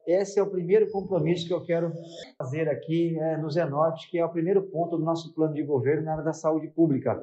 Esse 0.06 0.40
é 0.40 0.44
o 0.44 0.50
primeiro 0.50 0.92
compromisso 0.92 1.48
que 1.48 1.54
eu 1.54 1.64
quero 1.64 1.94
fazer 2.38 2.68
aqui 2.68 3.18
é, 3.18 3.38
no 3.38 3.50
Zenorte, 3.50 4.10
que 4.10 4.18
é 4.18 4.26
o 4.26 4.30
primeiro 4.30 4.64
ponto 4.64 4.98
do 4.98 5.04
nosso 5.04 5.34
plano 5.34 5.54
de 5.54 5.64
governo 5.64 6.04
na 6.04 6.14
área 6.14 6.24
da 6.24 6.34
saúde 6.34 6.68
pública. 6.68 7.18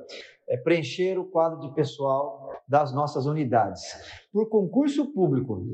É 0.48 0.56
preencher 0.56 1.18
o 1.18 1.24
quadro 1.26 1.60
de 1.60 1.74
pessoal 1.74 2.50
das 2.66 2.94
nossas 2.94 3.26
unidades 3.26 3.82
por 4.32 4.48
concurso 4.48 5.12
público, 5.12 5.64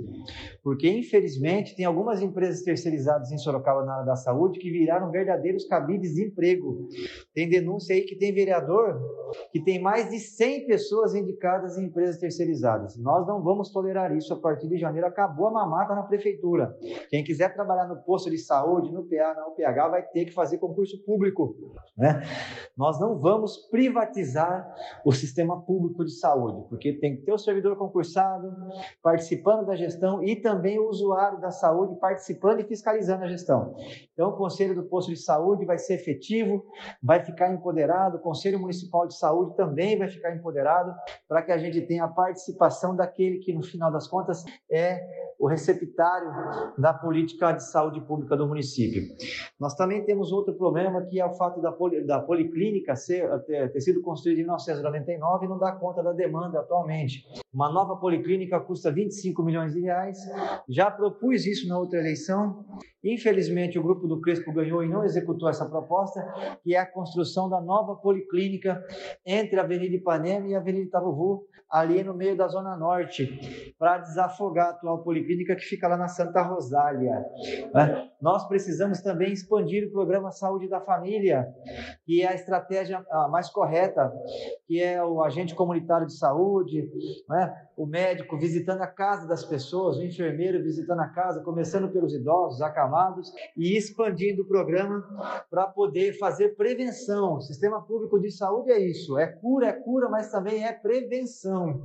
porque 0.63 0.89
infelizmente 0.89 1.75
tem 1.75 1.85
algumas 1.85 2.23
empresas 2.23 2.63
terceirizadas 2.63 3.33
em 3.33 3.39
Sorocaba 3.39 3.85
na 3.85 3.95
área 3.95 4.07
da 4.07 4.17
saúde 4.17 4.59
que 4.59 4.71
viraram 4.71 5.11
verdadeiros 5.11 5.65
cabides 5.65 6.15
de 6.15 6.25
emprego. 6.25 6.89
Tem 7.35 7.49
denúncia 7.49 7.95
aí 7.95 8.03
que 8.03 8.17
tem 8.17 8.33
vereador 8.33 9.01
que 9.51 9.61
tem 9.61 9.81
mais 9.81 10.11
de 10.11 10.19
100 10.19 10.67
pessoas 10.67 11.15
indicadas 11.15 11.77
em 11.77 11.87
empresas 11.87 12.19
terceirizadas. 12.19 12.97
Nós 12.97 13.27
não 13.27 13.43
vamos 13.43 13.71
tolerar 13.71 14.17
isso 14.17 14.33
a 14.33 14.37
partir 14.37 14.69
de 14.69 14.79
janeiro. 14.79 15.07
Acabou 15.07 15.49
a 15.49 15.53
mamata 15.53 15.95
na 15.95 16.03
prefeitura. 16.03 16.77
Quem 17.09 17.25
quiser 17.25 17.53
trabalhar 17.53 17.87
no 17.89 17.97
posto 18.03 18.31
de 18.31 18.39
saúde, 18.39 18.93
no 18.93 19.05
PA, 19.05 19.35
na 19.35 19.49
UPH, 19.49 19.91
vai 19.91 20.03
ter 20.03 20.27
que 20.27 20.33
fazer 20.33 20.59
concurso 20.59 21.03
público. 21.05 21.57
Né? 21.97 22.23
Nós 22.77 23.01
não 23.01 23.19
vamos 23.19 23.57
privatizar 23.71 24.73
o 25.05 25.13
sistema 25.13 25.61
público 25.63 26.05
de 26.05 26.13
saúde, 26.13 26.67
porque 26.69 26.93
tem 26.95 27.17
que 27.17 27.23
ter 27.23 27.33
o 27.33 27.39
servidor 27.39 27.77
concursado 27.77 28.44
participando 29.03 29.67
da 29.67 29.77
gestão 29.77 30.23
e 30.23 30.37
também 30.37 30.79
o 30.79 30.89
usuário 30.89 31.41
da 31.41 31.51
saúde 31.51 31.99
participando 32.01 32.61
e 32.61 32.65
fiscalizando 32.65 33.25
a 33.25 33.29
gestão. 33.29 33.75
Então, 34.13 34.31
o 34.31 34.37
Conselho 34.37 34.75
do 34.75 34.85
Posto 34.85 35.11
de 35.11 35.19
Saúde 35.19 35.65
vai 35.65 35.79
ser 35.79 35.95
efetivo, 35.95 36.65
vai 37.03 37.23
ficar 37.23 37.53
empoderado, 37.53 38.17
o 38.17 38.21
Conselho 38.21 38.59
Municipal 38.59 39.07
de 39.07 39.17
Saúde 39.17 39.57
também 39.57 39.99
vai 39.99 40.09
ficar 40.09 40.35
empoderado, 40.35 40.95
para 41.29 41.43
que 41.43 41.53
a 41.53 41.59
gente 41.59 41.81
tenha 41.83 42.05
a 42.05 42.09
participação 42.09 42.95
daquele 42.95 43.39
que, 43.39 43.53
no 43.53 43.63
final 43.63 43.91
das 43.91 44.07
contas, 44.07 44.45
é 44.71 45.01
o 45.39 45.47
receptário 45.47 46.31
da 46.79 46.93
política 46.93 47.53
de 47.53 47.65
saúde 47.65 48.01
pública 48.01 48.37
do 48.37 48.47
município. 48.47 49.03
Nós 49.59 49.75
também 49.75 50.05
temos 50.05 50.33
outro 50.33 50.55
problema 50.55 51.03
que 51.03 51.21
é 51.21 51.27
o 51.27 51.35
fato 51.35 51.61
da, 51.61 51.73
poli, 51.73 52.05
da 52.07 52.21
policlínica 52.21 52.97
ser, 52.97 53.29
ter, 53.45 53.73
ter 53.73 53.81
sido 53.81 54.03
construída 54.03 54.41
em 54.41 54.45
1999 54.45 55.47
e 55.47 55.49
não 55.49 55.59
dar 55.59 55.73
conta 55.73 56.03
da 56.03 56.13
demanda 56.13 56.61
atualmente. 56.61 57.25
Uma 57.53 57.71
nova 57.71 57.97
policlínica 57.97 58.59
custa 58.61 58.91
25 58.91 59.43
milhões 59.43 59.73
de 59.73 59.81
reais. 59.81 60.19
Já 60.69 60.91
propus 60.91 61.47
isso 61.47 61.69
na 61.69 61.79
outra 61.79 61.99
eleição. 61.99 62.65
Infelizmente, 63.03 63.79
o 63.79 63.83
grupo 63.83 64.07
do 64.07 64.21
Crespo 64.21 64.53
ganhou 64.53 64.83
e 64.83 64.89
não 64.89 65.05
executou 65.05 65.49
essa 65.49 65.67
proposta, 65.67 66.21
que 66.63 66.75
é 66.75 66.79
a 66.79 66.91
construção 66.91 67.49
da 67.49 67.61
nova 67.61 67.95
policlínica 67.97 68.83
entre 69.27 69.59
a 69.59 69.63
Avenida 69.63 69.95
Ipanema 69.95 70.49
e 70.49 70.55
a 70.55 70.59
Avenida 70.59 70.87
Itavuvu, 70.87 71.47
ali 71.75 72.05
no 72.05 72.15
meio 72.15 72.37
da 72.37 72.47
Zona 72.47 72.77
Norte, 72.77 73.75
para 73.77 73.99
desafogar 73.99 74.69
a 74.69 74.71
atual 74.71 75.03
policlínica 75.03 75.57
que 75.57 75.65
fica 75.65 75.89
lá 75.89 75.97
na 75.97 76.07
Santa 76.07 76.41
Rosália. 76.41 77.25
Né? 77.75 78.09
Nós 78.23 78.47
precisamos 78.47 79.03
também 79.03 79.33
expandir 79.33 79.89
o 79.89 79.91
programa 79.91 80.31
Saúde 80.31 80.69
da 80.69 80.81
Família, 80.81 81.49
que 82.07 82.23
é 82.23 82.29
a 82.29 82.35
estratégia 82.35 83.05
mais 83.29 83.51
correta, 83.51 84.13
que 84.69 84.81
é 84.81 85.05
o 85.05 85.21
agente 85.21 85.53
comunitário 85.53 86.07
de 86.07 86.17
saúde, 86.17 86.89
né? 87.29 87.53
O 87.77 87.87
médico 87.87 88.39
visitando 88.39 88.83
a 88.83 88.87
casa 88.87 89.27
das 89.27 89.45
pessoas, 89.45 89.97
o 89.97 90.05
enfermeiro 90.05 90.63
visitando 90.63 91.01
a 91.01 91.09
casa, 91.09 91.41
começando 91.41 91.91
pelos 91.91 92.15
idosos, 92.15 92.63
acamados, 92.63 93.33
e 93.57 93.77
expandindo 93.77 94.43
o 94.43 94.47
programa 94.47 95.03
para 95.51 95.67
poder 95.67 96.17
fazer 96.19 96.57
prevenção. 96.57 97.37
O 97.37 97.41
sistema 97.41 97.83
público 97.83 98.21
de 98.21 98.31
saúde 98.31 98.71
é 98.71 98.79
isso: 98.79 99.19
é 99.19 99.27
cura, 99.27 99.69
é 99.69 99.73
cura, 99.73 100.09
mas 100.09 100.31
também 100.31 100.65
é 100.65 100.73
prevenção. 100.73 101.83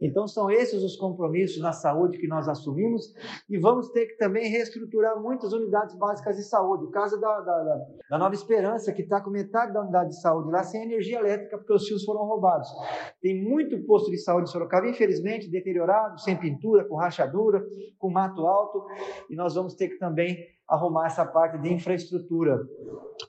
Então, 0.00 0.26
são 0.28 0.50
esses 0.50 0.82
os 0.82 0.96
compromissos 0.96 1.60
na 1.60 1.72
saúde 1.72 2.18
que 2.18 2.28
nós 2.28 2.48
assumimos 2.48 3.12
e 3.48 3.58
vamos 3.58 3.90
ter 3.90 4.06
que 4.06 4.16
também 4.16 4.48
reestruturar 4.48 5.20
muitas 5.20 5.52
unidades 5.52 5.96
básicas 5.96 6.36
de 6.36 6.44
saúde. 6.44 6.84
O 6.84 6.90
caso 6.90 7.20
da, 7.20 7.40
da, 7.40 7.84
da 8.10 8.18
Nova 8.18 8.34
Esperança, 8.34 8.92
que 8.92 9.02
está 9.02 9.20
com 9.20 9.30
metade 9.30 9.72
da 9.72 9.82
unidade 9.82 10.10
de 10.10 10.20
saúde 10.20 10.50
lá 10.50 10.62
sem 10.62 10.82
energia 10.82 11.18
elétrica, 11.18 11.58
porque 11.58 11.72
os 11.72 11.86
fios 11.86 12.04
foram 12.04 12.24
roubados. 12.24 12.68
Tem 13.20 13.42
muito 13.42 13.78
posto 13.84 14.10
de 14.10 14.18
saúde 14.18 14.48
em 14.48 14.52
Sorocaba, 14.52 14.88
infelizmente, 14.88 15.50
deteriorado, 15.50 16.20
sem 16.20 16.36
pintura, 16.36 16.84
com 16.84 16.96
rachadura, 16.96 17.64
com 17.98 18.10
mato 18.10 18.46
alto, 18.46 18.84
e 19.28 19.34
nós 19.34 19.54
vamos 19.54 19.74
ter 19.74 19.88
que 19.88 19.98
também 19.98 20.38
arrumar 20.68 21.06
essa 21.06 21.24
parte 21.24 21.58
de 21.58 21.72
infraestrutura. 21.72 22.60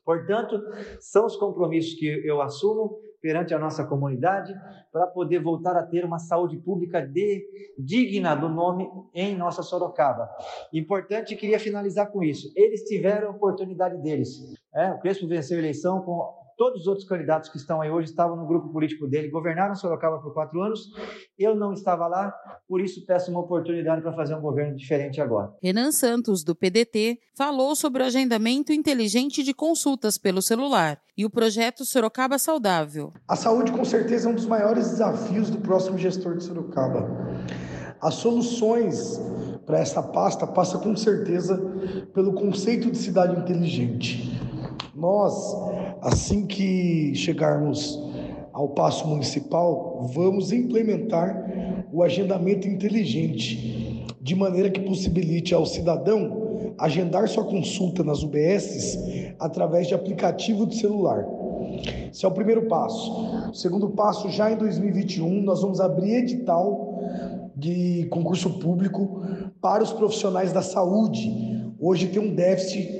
Portanto, 0.03 0.61
são 0.99 1.25
os 1.25 1.35
compromissos 1.37 1.93
que 1.93 2.05
eu 2.27 2.41
assumo 2.41 2.99
perante 3.21 3.53
a 3.53 3.59
nossa 3.59 3.83
comunidade 3.85 4.53
para 4.91 5.07
poder 5.07 5.39
voltar 5.39 5.75
a 5.75 5.83
ter 5.83 6.05
uma 6.05 6.19
saúde 6.19 6.57
pública 6.57 7.05
de, 7.05 7.45
digna 7.77 8.35
do 8.35 8.49
nome 8.49 8.89
em 9.13 9.35
nossa 9.35 9.61
Sorocaba. 9.61 10.29
Importante, 10.73 11.35
queria 11.35 11.59
finalizar 11.59 12.11
com 12.11 12.23
isso. 12.23 12.51
Eles 12.55 12.83
tiveram 12.83 13.27
a 13.27 13.31
oportunidade 13.31 14.01
deles. 14.01 14.29
É, 14.73 14.91
o 14.91 14.99
Crespo 14.99 15.27
venceu 15.27 15.57
a 15.57 15.59
eleição 15.59 16.01
com 16.01 16.38
Todos 16.59 16.81
os 16.81 16.87
outros 16.87 17.07
candidatos 17.07 17.49
que 17.49 17.55
estão 17.55 17.79
aí 17.79 17.89
hoje 17.89 18.09
estavam 18.09 18.35
no 18.35 18.45
grupo 18.45 18.67
político 18.67 19.07
dele, 19.07 19.29
governaram 19.29 19.73
Sorocaba 19.75 20.19
por 20.19 20.33
quatro 20.33 20.61
anos. 20.61 20.89
Eu 21.37 21.55
não 21.55 21.71
estava 21.71 22.05
lá, 22.05 22.35
por 22.67 22.81
isso 22.81 23.05
peço 23.05 23.31
uma 23.31 23.39
oportunidade 23.39 24.01
para 24.01 24.11
fazer 24.11 24.35
um 24.35 24.41
governo 24.41 24.75
diferente 24.75 25.21
agora. 25.21 25.53
Renan 25.63 25.93
Santos, 25.93 26.43
do 26.43 26.53
PDT, 26.53 27.17
falou 27.33 27.77
sobre 27.77 28.03
o 28.03 28.05
agendamento 28.05 28.73
inteligente 28.73 29.41
de 29.41 29.53
consultas 29.53 30.17
pelo 30.17 30.41
celular 30.41 30.99
e 31.17 31.25
o 31.25 31.29
projeto 31.29 31.85
Sorocaba 31.85 32.37
Saudável. 32.37 33.13
A 33.25 33.37
saúde, 33.37 33.71
com 33.71 33.85
certeza, 33.85 34.27
é 34.27 34.31
um 34.33 34.35
dos 34.35 34.45
maiores 34.45 34.89
desafios 34.89 35.49
do 35.49 35.59
próximo 35.59 35.97
gestor 35.97 36.35
de 36.35 36.43
Sorocaba. 36.43 37.07
As 38.01 38.15
soluções 38.15 39.17
para 39.65 39.79
essa 39.79 40.03
pasta 40.03 40.45
passa 40.45 40.77
com 40.77 40.93
certeza 40.93 41.57
pelo 42.13 42.33
conceito 42.33 42.91
de 42.91 42.97
cidade 42.97 43.39
inteligente. 43.39 44.37
Nós 44.93 45.55
assim 46.01 46.45
que 46.45 47.13
chegarmos 47.15 47.99
ao 48.53 48.69
passo 48.69 49.07
municipal, 49.07 50.09
vamos 50.13 50.51
implementar 50.51 51.85
o 51.91 52.03
agendamento 52.03 52.67
inteligente, 52.67 54.05
de 54.21 54.35
maneira 54.35 54.69
que 54.69 54.81
possibilite 54.81 55.53
ao 55.53 55.65
cidadão 55.65 56.73
agendar 56.77 57.27
sua 57.27 57.43
consulta 57.43 58.03
nas 58.03 58.23
UBSs 58.23 59.33
através 59.39 59.87
de 59.87 59.93
aplicativo 59.93 60.65
de 60.65 60.75
celular. 60.75 61.25
Esse 62.11 62.25
é 62.25 62.27
o 62.27 62.31
primeiro 62.31 62.67
passo. 62.67 63.49
O 63.49 63.53
segundo 63.53 63.89
passo, 63.89 64.29
já 64.29 64.51
em 64.51 64.57
2021, 64.57 65.41
nós 65.41 65.61
vamos 65.61 65.79
abrir 65.79 66.15
edital 66.15 66.99
de 67.55 68.07
concurso 68.09 68.59
público 68.59 69.21
para 69.61 69.83
os 69.83 69.91
profissionais 69.91 70.51
da 70.51 70.61
saúde. 70.61 71.31
Hoje 71.79 72.07
tem 72.07 72.21
um 72.21 72.33
déficit 72.33 72.99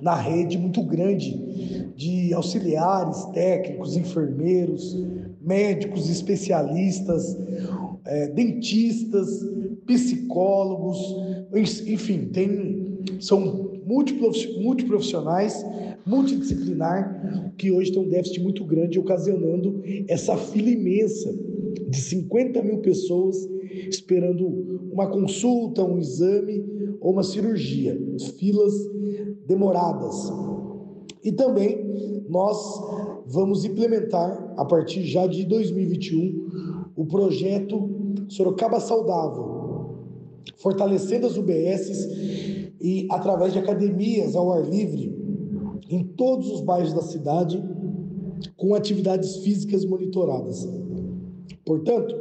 na 0.00 0.14
rede 0.14 0.58
muito 0.58 0.82
grande 0.82 1.87
de 1.98 2.32
auxiliares, 2.32 3.24
técnicos, 3.34 3.96
enfermeiros, 3.96 4.96
médicos, 5.40 6.08
especialistas, 6.08 7.36
é, 8.04 8.28
dentistas, 8.28 9.44
psicólogos, 9.84 10.96
enfim, 11.88 12.26
tem, 12.26 13.00
são 13.18 13.72
multiprofissionais, 13.84 15.66
multidisciplinar, 16.06 17.52
que 17.58 17.72
hoje 17.72 17.90
tem 17.90 18.00
um 18.00 18.08
déficit 18.08 18.40
muito 18.42 18.64
grande, 18.64 18.96
ocasionando 18.96 19.82
essa 20.06 20.36
fila 20.36 20.70
imensa 20.70 21.34
de 21.88 21.98
50 21.98 22.62
mil 22.62 22.78
pessoas 22.78 23.36
esperando 23.88 24.46
uma 24.92 25.08
consulta, 25.08 25.82
um 25.82 25.98
exame 25.98 26.64
ou 27.00 27.12
uma 27.12 27.24
cirurgia. 27.24 28.00
Filas 28.38 28.72
demoradas. 29.48 30.30
E 31.22 31.32
também 31.32 32.24
nós 32.28 32.58
vamos 33.26 33.64
implementar, 33.64 34.54
a 34.56 34.64
partir 34.64 35.04
já 35.04 35.26
de 35.26 35.44
2021, 35.44 36.90
o 36.96 37.06
projeto 37.06 37.90
Sorocaba 38.28 38.80
Saudável, 38.80 39.94
fortalecendo 40.56 41.26
as 41.26 41.36
UBSs 41.36 42.72
e 42.80 43.06
através 43.10 43.52
de 43.52 43.58
academias 43.58 44.36
ao 44.36 44.52
ar 44.52 44.68
livre 44.68 45.16
em 45.88 46.04
todos 46.04 46.50
os 46.50 46.60
bairros 46.60 46.92
da 46.92 47.02
cidade, 47.02 47.62
com 48.56 48.74
atividades 48.74 49.36
físicas 49.38 49.84
monitoradas. 49.84 50.68
Portanto, 51.64 52.14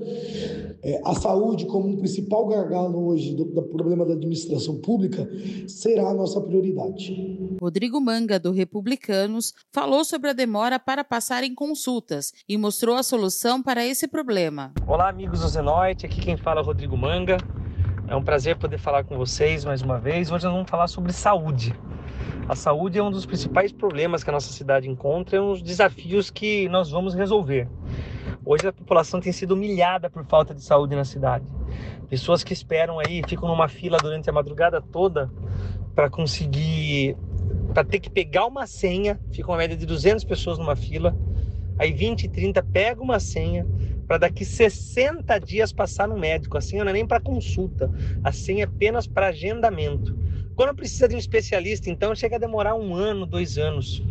é, 0.83 1.01
a 1.05 1.13
saúde 1.15 1.65
como 1.65 1.87
um 1.87 1.97
principal 1.97 2.47
gargalo 2.47 3.07
hoje 3.07 3.35
do, 3.35 3.45
do, 3.45 3.63
problema 3.63 4.05
da 4.05 4.13
administração 4.13 4.79
pública 4.79 5.29
será 5.67 6.09
a 6.09 6.13
nossa 6.13 6.39
prioridade. 6.41 7.57
Rodrigo 7.61 7.99
Manga, 7.99 8.39
do 8.39 8.51
Republicanos, 8.51 9.53
falou 9.71 10.03
sobre 10.03 10.29
a 10.29 10.33
demora 10.33 10.79
para 10.79 11.03
passar 11.03 11.43
em 11.43 11.53
consultas 11.53 12.31
e 12.47 12.57
mostrou 12.57 12.95
a 12.95 13.03
solução 13.03 13.61
para 13.61 13.85
esse 13.85 14.07
problema. 14.07 14.71
Olá, 14.85 15.09
amigos 15.09 15.41
do 15.41 15.47
Zenoite, 15.47 16.05
aqui 16.05 16.21
quem 16.21 16.37
fala 16.37 16.61
é 16.61 16.63
Rodrigo 16.63 16.97
Manga. 16.97 17.37
É 18.07 18.15
um 18.15 18.23
prazer 18.23 18.57
poder 18.57 18.77
falar 18.77 19.03
com 19.03 19.17
vocês 19.17 19.65
mais 19.65 19.81
uma 19.81 19.99
vez. 19.99 20.31
Hoje 20.31 20.45
nós 20.45 20.53
vamos 20.53 20.69
falar 20.69 20.87
sobre 20.87 21.11
saúde. 21.11 21.75
A 22.47 22.55
saúde 22.55 22.97
é 22.97 23.03
um 23.03 23.11
dos 23.11 23.25
principais 23.25 23.73
problemas 23.73 24.23
que 24.23 24.29
a 24.29 24.33
nossa 24.33 24.53
cidade 24.53 24.89
encontra, 24.89 25.37
é 25.37 25.41
um 25.41 25.51
dos 25.51 25.61
desafios 25.61 26.29
que 26.29 26.69
nós 26.69 26.89
vamos 26.89 27.13
resolver. 27.13 27.67
Hoje 28.49 28.65
a 28.65 28.71
população 28.71 29.19
tem 29.19 29.33
sido 29.33 29.55
humilhada 29.55 30.09
por 30.09 30.23
falta 30.23 30.55
de 30.55 30.63
saúde 30.63 30.95
na 30.95 31.03
cidade. 31.03 31.45
Pessoas 32.09 32.45
que 32.45 32.53
esperam 32.53 32.97
aí, 32.97 33.21
ficam 33.27 33.45
numa 33.45 33.67
fila 33.67 33.97
durante 33.97 34.29
a 34.29 34.31
madrugada 34.31 34.81
toda 34.81 35.29
para 35.93 36.09
conseguir, 36.09 37.17
para 37.73 37.83
ter 37.83 37.99
que 37.99 38.09
pegar 38.09 38.45
uma 38.45 38.65
senha, 38.65 39.19
fica 39.33 39.51
uma 39.51 39.57
média 39.57 39.75
de 39.75 39.85
200 39.85 40.23
pessoas 40.23 40.57
numa 40.57 40.77
fila, 40.77 41.13
aí 41.77 41.91
20, 41.91 42.29
30 42.29 42.63
pega 42.63 43.01
uma 43.01 43.19
senha 43.19 43.67
para 44.07 44.17
daqui 44.17 44.45
60 44.45 45.37
dias 45.39 45.73
passar 45.73 46.07
no 46.07 46.17
médico. 46.17 46.57
A 46.57 46.61
senha 46.61 46.85
não 46.85 46.91
é 46.91 46.93
nem 46.93 47.05
para 47.05 47.19
consulta, 47.19 47.91
a 48.23 48.31
senha 48.31 48.63
é 48.63 48.65
apenas 48.65 49.05
para 49.05 49.27
agendamento. 49.27 50.17
Quando 50.55 50.73
precisa 50.73 51.05
de 51.05 51.15
um 51.15 51.19
especialista, 51.19 51.89
então 51.89 52.15
chega 52.15 52.37
a 52.37 52.39
demorar 52.39 52.75
um 52.75 52.95
ano, 52.95 53.25
dois 53.25 53.57
anos. 53.57 54.01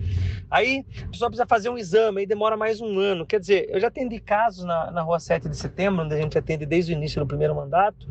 Aí 0.50 0.84
a 1.02 1.08
pessoa 1.08 1.28
precisa 1.28 1.46
fazer 1.46 1.68
um 1.68 1.76
exame, 1.76 2.20
aí 2.20 2.26
demora 2.26 2.56
mais 2.56 2.80
um 2.80 2.98
ano. 2.98 3.26
Quer 3.26 3.40
dizer, 3.40 3.66
eu 3.68 3.80
já 3.80 3.88
atendi 3.88 4.20
casos 4.20 4.64
na, 4.64 4.90
na 4.90 5.02
rua 5.02 5.18
7 5.18 5.48
de 5.48 5.56
setembro, 5.56 6.04
onde 6.04 6.14
a 6.14 6.18
gente 6.18 6.38
atende 6.38 6.64
desde 6.64 6.92
o 6.92 6.96
início 6.96 7.20
do 7.20 7.26
primeiro 7.26 7.54
mandato, 7.54 8.06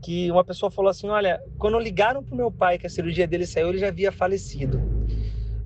que 0.00 0.30
uma 0.30 0.44
pessoa 0.44 0.70
falou 0.70 0.90
assim: 0.90 1.08
olha, 1.08 1.42
quando 1.58 1.78
ligaram 1.78 2.22
para 2.22 2.34
o 2.34 2.36
meu 2.36 2.50
pai 2.50 2.78
que 2.78 2.86
a 2.86 2.90
cirurgia 2.90 3.26
dele 3.26 3.46
saiu, 3.46 3.70
ele 3.70 3.78
já 3.78 3.88
havia 3.88 4.12
falecido. 4.12 4.80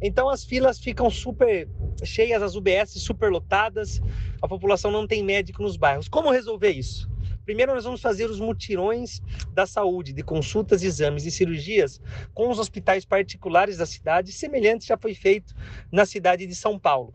Então 0.00 0.28
as 0.30 0.44
filas 0.44 0.78
ficam 0.78 1.11
super 1.11 1.68
cheias, 2.04 2.42
as 2.42 2.54
UBS 2.54 2.92
super 3.02 3.30
lotadas, 3.30 4.00
a 4.40 4.48
população 4.48 4.90
não 4.90 5.06
tem 5.06 5.22
médico 5.22 5.62
nos 5.62 5.76
bairros. 5.76 6.09
Como 6.09 6.30
resolver 6.30 6.70
isso? 6.70 7.11
Primeiro, 7.49 7.72
nós 7.74 7.84
vamos 7.84 8.03
fazer 8.03 8.28
os 8.28 8.38
mutirões 8.38 9.22
da 9.55 9.64
saúde, 9.64 10.12
de 10.12 10.22
consultas, 10.22 10.82
exames 10.82 11.24
e 11.24 11.30
cirurgias 11.30 11.99
com 12.34 12.51
os 12.51 12.59
hospitais 12.59 13.07
particulares 13.07 13.78
da 13.78 13.86
cidade, 13.86 14.32
semelhante 14.32 14.86
já 14.86 14.99
foi 14.99 15.14
feito 15.14 15.55
na 15.90 16.05
cidade 16.05 16.46
de 16.46 16.55
São 16.55 16.78
Paulo. 16.78 17.14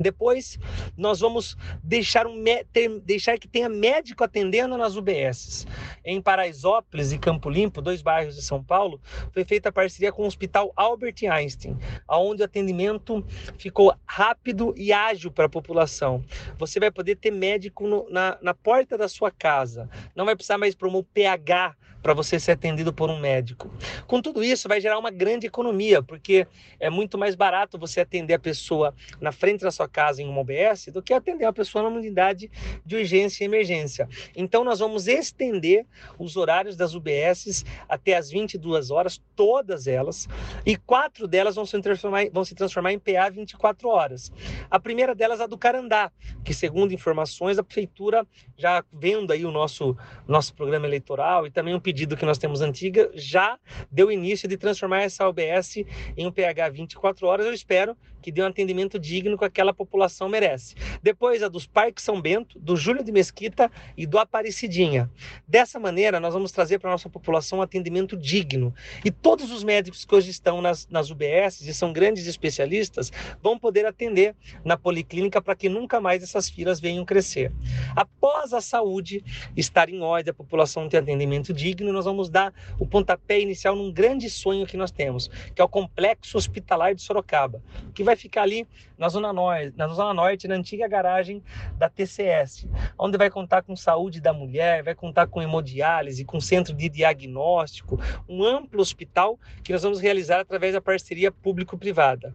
Depois, 0.00 0.58
nós 0.96 1.20
vamos 1.20 1.56
deixar, 1.84 2.26
um, 2.26 2.42
ter, 2.72 2.88
deixar 3.00 3.38
que 3.38 3.46
tenha 3.46 3.68
médico 3.68 4.24
atendendo 4.24 4.76
nas 4.78 4.96
UBSs. 4.96 5.66
Em 6.02 6.22
Paraisópolis 6.22 7.12
e 7.12 7.18
Campo 7.18 7.50
Limpo, 7.50 7.82
dois 7.82 8.00
bairros 8.00 8.34
de 8.34 8.42
São 8.42 8.64
Paulo, 8.64 8.98
foi 9.32 9.44
feita 9.44 9.68
a 9.68 9.72
parceria 9.72 10.10
com 10.10 10.22
o 10.22 10.26
Hospital 10.26 10.72
Albert 10.74 11.16
Einstein, 11.30 11.78
onde 12.08 12.40
o 12.40 12.44
atendimento 12.46 13.22
ficou 13.58 13.94
rápido 14.06 14.74
e 14.76 14.90
ágil 14.90 15.30
para 15.30 15.44
a 15.44 15.50
população. 15.50 16.24
Você 16.58 16.80
vai 16.80 16.90
poder 16.90 17.16
ter 17.16 17.30
médico 17.30 17.86
no, 17.86 18.08
na, 18.08 18.38
na 18.40 18.54
porta 18.54 18.96
da 18.96 19.06
sua 19.06 19.30
casa. 19.30 19.88
Não 20.16 20.24
vai 20.24 20.34
precisar 20.34 20.56
mais 20.56 20.74
promover 20.74 21.10
PH 21.12 21.76
para 22.02 22.14
você 22.14 22.40
ser 22.40 22.52
atendido 22.52 22.92
por 22.92 23.10
um 23.10 23.18
médico. 23.18 23.70
Com 24.06 24.22
tudo 24.22 24.42
isso, 24.42 24.68
vai 24.68 24.80
gerar 24.80 24.98
uma 24.98 25.10
grande 25.10 25.46
economia, 25.46 26.02
porque 26.02 26.46
é 26.78 26.88
muito 26.88 27.18
mais 27.18 27.34
barato 27.34 27.78
você 27.78 28.00
atender 28.00 28.34
a 28.34 28.38
pessoa 28.38 28.94
na 29.20 29.32
frente 29.32 29.60
da 29.60 29.70
sua 29.70 29.88
casa 29.90 30.22
em 30.22 30.28
uma 30.28 30.40
OBS 30.40 30.86
do 30.92 31.02
que 31.02 31.12
atender 31.12 31.44
a 31.44 31.52
pessoa 31.52 31.84
numa 31.84 31.98
unidade 31.98 32.50
de 32.84 32.96
urgência 32.96 33.44
e 33.44 33.46
emergência. 33.46 34.08
Então, 34.36 34.64
nós 34.64 34.78
vamos 34.78 35.06
estender 35.06 35.86
os 36.18 36.36
horários 36.36 36.76
das 36.76 36.94
UBSs 36.94 37.64
até 37.88 38.16
as 38.16 38.30
22 38.30 38.90
horas, 38.90 39.20
todas 39.34 39.86
elas, 39.86 40.28
e 40.64 40.76
quatro 40.76 41.26
delas 41.26 41.54
vão 41.54 41.66
se 41.66 41.80
transformar, 41.80 42.30
vão 42.32 42.44
se 42.44 42.54
transformar 42.54 42.92
em 42.92 42.98
PA 42.98 43.28
24 43.30 43.88
horas. 43.88 44.32
A 44.70 44.78
primeira 44.78 45.14
delas 45.14 45.40
é 45.40 45.44
a 45.44 45.46
do 45.46 45.58
Carandá, 45.58 46.10
que, 46.44 46.54
segundo 46.54 46.92
informações, 46.92 47.58
a 47.58 47.62
prefeitura, 47.62 48.26
já 48.56 48.84
vendo 48.92 49.32
aí 49.32 49.44
o 49.44 49.50
nosso, 49.50 49.96
nosso 50.26 50.54
programa 50.54 50.86
eleitoral 50.86 51.46
e 51.46 51.50
também 51.50 51.74
um 51.74 51.80
pedido 51.80 52.16
que 52.16 52.24
nós 52.24 52.38
temos 52.38 52.60
antiga, 52.60 53.10
já 53.14 53.58
deu 53.90 54.10
início 54.10 54.48
de 54.48 54.56
transformar 54.56 55.02
essa 55.02 55.28
OBS 55.28 55.76
em 56.16 56.26
um 56.26 56.32
PH 56.32 56.68
24 56.70 57.26
horas. 57.26 57.46
Eu 57.46 57.54
espero 57.54 57.96
que 58.20 58.32
dê 58.32 58.42
um 58.42 58.46
atendimento 58.46 58.98
digno 58.98 59.38
que 59.38 59.44
aquela 59.44 59.72
população 59.72 60.28
merece. 60.28 60.74
Depois 61.02 61.42
a 61.42 61.48
dos 61.48 61.66
Parques 61.66 62.04
São 62.04 62.20
Bento, 62.20 62.58
do 62.58 62.76
Júlio 62.76 63.02
de 63.02 63.12
Mesquita 63.12 63.70
e 63.96 64.06
do 64.06 64.18
Aparecidinha. 64.18 65.10
Dessa 65.46 65.78
maneira, 65.78 66.20
nós 66.20 66.34
vamos 66.34 66.52
trazer 66.52 66.78
para 66.78 66.90
a 66.90 66.92
nossa 66.92 67.08
população 67.08 67.58
um 67.58 67.62
atendimento 67.62 68.16
digno. 68.16 68.74
E 69.04 69.10
todos 69.10 69.50
os 69.50 69.64
médicos 69.64 70.04
que 70.04 70.14
hoje 70.14 70.30
estão 70.30 70.60
nas, 70.60 70.86
nas 70.88 71.10
UBS 71.10 71.60
e 71.62 71.74
são 71.74 71.92
grandes 71.92 72.26
especialistas 72.26 73.10
vão 73.42 73.58
poder 73.58 73.86
atender 73.86 74.34
na 74.64 74.76
policlínica 74.76 75.40
para 75.40 75.54
que 75.54 75.68
nunca 75.68 76.00
mais 76.00 76.22
essas 76.22 76.48
filas 76.48 76.80
venham 76.80 77.04
crescer. 77.04 77.52
Após 77.94 78.52
a 78.52 78.60
saúde 78.60 79.24
estar 79.56 79.88
em 79.88 80.02
ordem, 80.02 80.30
a 80.30 80.34
população 80.34 80.88
ter 80.88 80.98
atendimento 80.98 81.52
digno, 81.52 81.92
nós 81.92 82.04
vamos 82.04 82.28
dar 82.28 82.52
o 82.78 82.86
pontapé 82.86 83.40
inicial 83.40 83.76
num 83.76 83.90
grande 83.90 84.28
sonho 84.28 84.66
que 84.66 84.76
nós 84.76 84.90
temos, 84.90 85.28
que 85.54 85.60
é 85.60 85.64
o 85.64 85.68
Complexo 85.68 86.36
Hospitalar 86.36 86.94
de 86.94 87.02
Sorocaba, 87.02 87.62
que 87.94 88.04
vai 88.04 88.09
vai 88.10 88.16
ficar 88.16 88.42
ali 88.42 88.66
na 88.98 89.08
Zona 89.08 89.32
Norte, 89.32 89.72
na 89.76 89.86
Zona 89.88 90.12
Norte, 90.12 90.48
na 90.48 90.56
antiga 90.56 90.88
garagem 90.88 91.42
da 91.78 91.88
TCS, 91.88 92.66
onde 92.98 93.16
vai 93.16 93.30
contar 93.30 93.62
com 93.62 93.76
saúde 93.76 94.20
da 94.20 94.32
mulher, 94.32 94.82
vai 94.82 94.94
contar 94.94 95.28
com 95.28 95.40
hemodiálise, 95.40 96.24
com 96.24 96.40
centro 96.40 96.74
de 96.74 96.88
diagnóstico, 96.88 98.00
um 98.28 98.44
amplo 98.44 98.80
hospital 98.80 99.38
que 99.62 99.72
nós 99.72 99.82
vamos 99.82 100.00
realizar 100.00 100.40
através 100.40 100.74
da 100.74 100.80
parceria 100.80 101.30
público-privada. 101.30 102.34